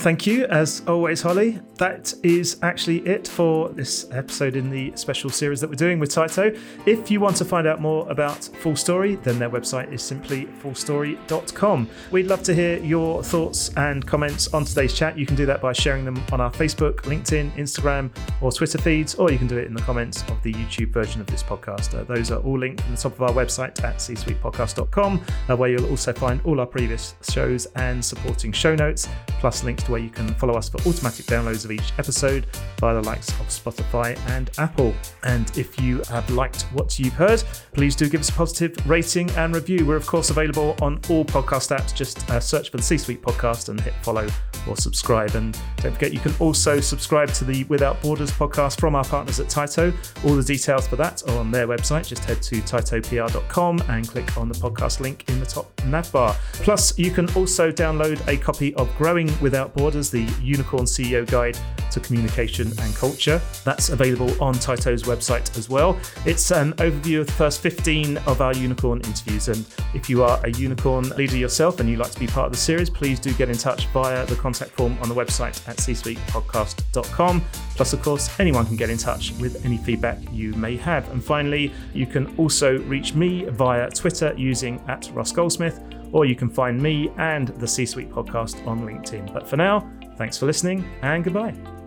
Thank 0.00 0.26
you, 0.26 0.46
as 0.46 0.82
always, 0.86 1.20
Holly. 1.20 1.60
That 1.74 2.14
is 2.22 2.56
actually 2.62 3.00
it 3.00 3.28
for 3.28 3.68
this 3.68 4.10
episode 4.12 4.56
in 4.56 4.70
the 4.70 4.96
special 4.96 5.28
series 5.28 5.60
that 5.60 5.68
we're 5.68 5.76
doing 5.76 5.98
with 5.98 6.10
Tyto. 6.10 6.54
If 6.86 7.10
you 7.10 7.20
want 7.20 7.36
to 7.36 7.44
find 7.44 7.66
out 7.66 7.82
more 7.82 8.08
about 8.10 8.44
Full 8.60 8.76
Story, 8.76 9.16
then 9.16 9.38
their 9.38 9.50
website 9.50 9.92
is 9.92 10.02
simply 10.02 10.46
fullstory.com. 10.62 11.86
We'd 12.12 12.28
love 12.28 12.42
to 12.44 12.54
hear 12.54 12.78
your 12.78 13.22
thoughts 13.22 13.74
and 13.76 14.06
comments 14.06 14.48
on 14.54 14.64
today's 14.64 14.94
chat. 14.94 15.18
You 15.18 15.26
can 15.26 15.36
do 15.36 15.44
that 15.44 15.60
by 15.60 15.74
sharing 15.74 16.06
them 16.06 16.22
on 16.32 16.40
our 16.40 16.50
Facebook, 16.50 17.00
LinkedIn, 17.02 17.52
Instagram, 17.56 18.10
or 18.40 18.50
Twitter 18.52 18.78
feeds, 18.78 19.16
or 19.16 19.30
you 19.30 19.36
can 19.36 19.48
do 19.48 19.58
it 19.58 19.66
in 19.66 19.74
the 19.74 19.82
comments 19.82 20.22
of 20.30 20.42
the 20.42 20.54
YouTube 20.54 20.94
version 20.94 21.20
of 21.20 21.26
this 21.26 21.42
podcast. 21.42 21.94
Uh, 21.94 22.04
those 22.04 22.30
are 22.30 22.40
all 22.40 22.58
linked 22.58 22.80
from 22.80 22.94
the 22.94 23.00
top 23.00 23.12
of 23.12 23.22
our 23.22 23.32
website 23.32 23.84
at 23.84 23.96
csuitepodcast.com, 23.96 25.22
uh, 25.50 25.56
where 25.56 25.68
you'll 25.68 25.90
also 25.90 26.14
find 26.14 26.40
all 26.46 26.58
our 26.58 26.66
previous 26.66 27.16
shows 27.28 27.66
and 27.76 28.02
supporting 28.02 28.50
show 28.50 28.74
notes, 28.74 29.06
plus 29.40 29.62
links 29.62 29.82
to 29.82 29.89
where 29.90 30.00
you 30.00 30.10
can 30.10 30.34
follow 30.34 30.54
us 30.54 30.68
for 30.68 30.78
automatic 30.88 31.26
downloads 31.26 31.64
of 31.64 31.72
each 31.72 31.92
episode 31.98 32.46
via 32.78 32.94
the 32.94 33.02
likes 33.02 33.28
of 33.40 33.48
Spotify 33.48 34.18
and 34.28 34.50
Apple. 34.58 34.94
And 35.24 35.56
if 35.58 35.80
you 35.80 36.02
have 36.08 36.28
liked 36.30 36.62
what 36.72 36.98
you've 36.98 37.12
heard, 37.12 37.42
please 37.72 37.94
do 37.96 38.08
give 38.08 38.20
us 38.20 38.28
a 38.28 38.32
positive 38.32 38.74
rating 38.88 39.30
and 39.32 39.54
review. 39.54 39.84
We're, 39.84 39.96
of 39.96 40.06
course, 40.06 40.30
available 40.30 40.76
on 40.80 41.00
all 41.10 41.24
podcast 41.24 41.76
apps. 41.76 41.94
Just 41.94 42.28
uh, 42.30 42.40
search 42.40 42.70
for 42.70 42.76
the 42.76 42.82
C 42.82 42.96
Suite 42.96 43.22
podcast 43.22 43.68
and 43.68 43.80
hit 43.80 43.94
follow 44.02 44.28
or 44.68 44.76
subscribe. 44.76 45.34
And 45.34 45.58
don't 45.76 45.92
forget, 45.92 46.12
you 46.12 46.20
can 46.20 46.34
also 46.38 46.80
subscribe 46.80 47.32
to 47.34 47.44
the 47.44 47.64
Without 47.64 48.00
Borders 48.02 48.30
podcast 48.30 48.78
from 48.80 48.94
our 48.94 49.04
partners 49.04 49.40
at 49.40 49.48
Tyto. 49.48 49.92
All 50.24 50.34
the 50.34 50.42
details 50.42 50.86
for 50.86 50.96
that 50.96 51.22
are 51.28 51.38
on 51.38 51.50
their 51.50 51.66
website. 51.66 52.06
Just 52.06 52.24
head 52.24 52.42
to 52.42 52.56
tytopr.com 52.56 53.82
and 53.88 54.08
click 54.08 54.36
on 54.36 54.48
the 54.48 54.54
podcast 54.54 55.00
link 55.00 55.28
in 55.28 55.40
the 55.40 55.46
top 55.46 55.70
nav 55.86 56.10
bar. 56.12 56.36
Plus, 56.54 56.98
you 56.98 57.10
can 57.10 57.32
also 57.34 57.70
download 57.70 58.26
a 58.28 58.36
copy 58.36 58.74
of 58.74 58.94
Growing 58.96 59.30
Without 59.40 59.74
Borders, 59.74 60.10
the 60.10 60.22
Unicorn 60.42 60.84
CEO 60.84 61.26
Guide 61.26 61.58
to 61.90 62.00
Communication 62.00 62.68
and 62.80 62.94
Culture. 62.94 63.40
That's 63.64 63.88
available 63.90 64.30
on 64.42 64.54
Tyto's 64.54 65.04
website 65.04 65.56
as 65.58 65.68
well. 65.68 65.98
It's 66.24 66.50
an 66.50 66.72
overview 66.74 67.20
of 67.20 67.26
the 67.26 67.32
first 67.32 67.60
15 67.60 68.18
of 68.18 68.40
our 68.40 68.54
unicorn 68.54 69.00
interviews. 69.02 69.48
And 69.48 69.64
if 69.94 70.08
you 70.08 70.22
are 70.22 70.40
a 70.44 70.50
unicorn 70.52 71.08
leader 71.10 71.36
yourself 71.36 71.80
and 71.80 71.88
you'd 71.88 71.98
like 71.98 72.12
to 72.12 72.20
be 72.20 72.26
part 72.26 72.46
of 72.46 72.52
the 72.52 72.58
series, 72.58 72.90
please 72.90 73.18
do 73.18 73.32
get 73.34 73.48
in 73.48 73.56
touch 73.56 73.86
via 73.88 74.24
the 74.26 74.36
contact 74.50 74.76
form 74.76 74.98
on 75.00 75.08
the 75.08 75.14
website 75.14 75.56
at 75.68 75.76
csuitepodcast.com. 75.76 77.44
Plus, 77.76 77.92
of 77.92 78.02
course, 78.02 78.40
anyone 78.40 78.66
can 78.66 78.76
get 78.76 78.90
in 78.90 78.98
touch 78.98 79.32
with 79.40 79.64
any 79.64 79.78
feedback 79.78 80.18
you 80.32 80.52
may 80.54 80.76
have. 80.76 81.08
And 81.12 81.24
finally, 81.24 81.72
you 81.94 82.06
can 82.06 82.36
also 82.36 82.78
reach 82.80 83.14
me 83.14 83.44
via 83.44 83.88
Twitter 83.90 84.34
using 84.36 84.82
at 84.88 85.08
Ross 85.14 85.30
Goldsmith, 85.30 85.80
or 86.12 86.24
you 86.24 86.34
can 86.34 86.50
find 86.50 86.82
me 86.82 87.10
and 87.18 87.48
the 87.48 87.68
C 87.68 87.86
Suite 87.86 88.10
podcast 88.10 88.66
on 88.66 88.80
LinkedIn. 88.80 89.32
But 89.32 89.48
for 89.48 89.56
now, 89.56 89.88
thanks 90.16 90.36
for 90.36 90.46
listening 90.46 90.84
and 91.02 91.22
goodbye. 91.22 91.79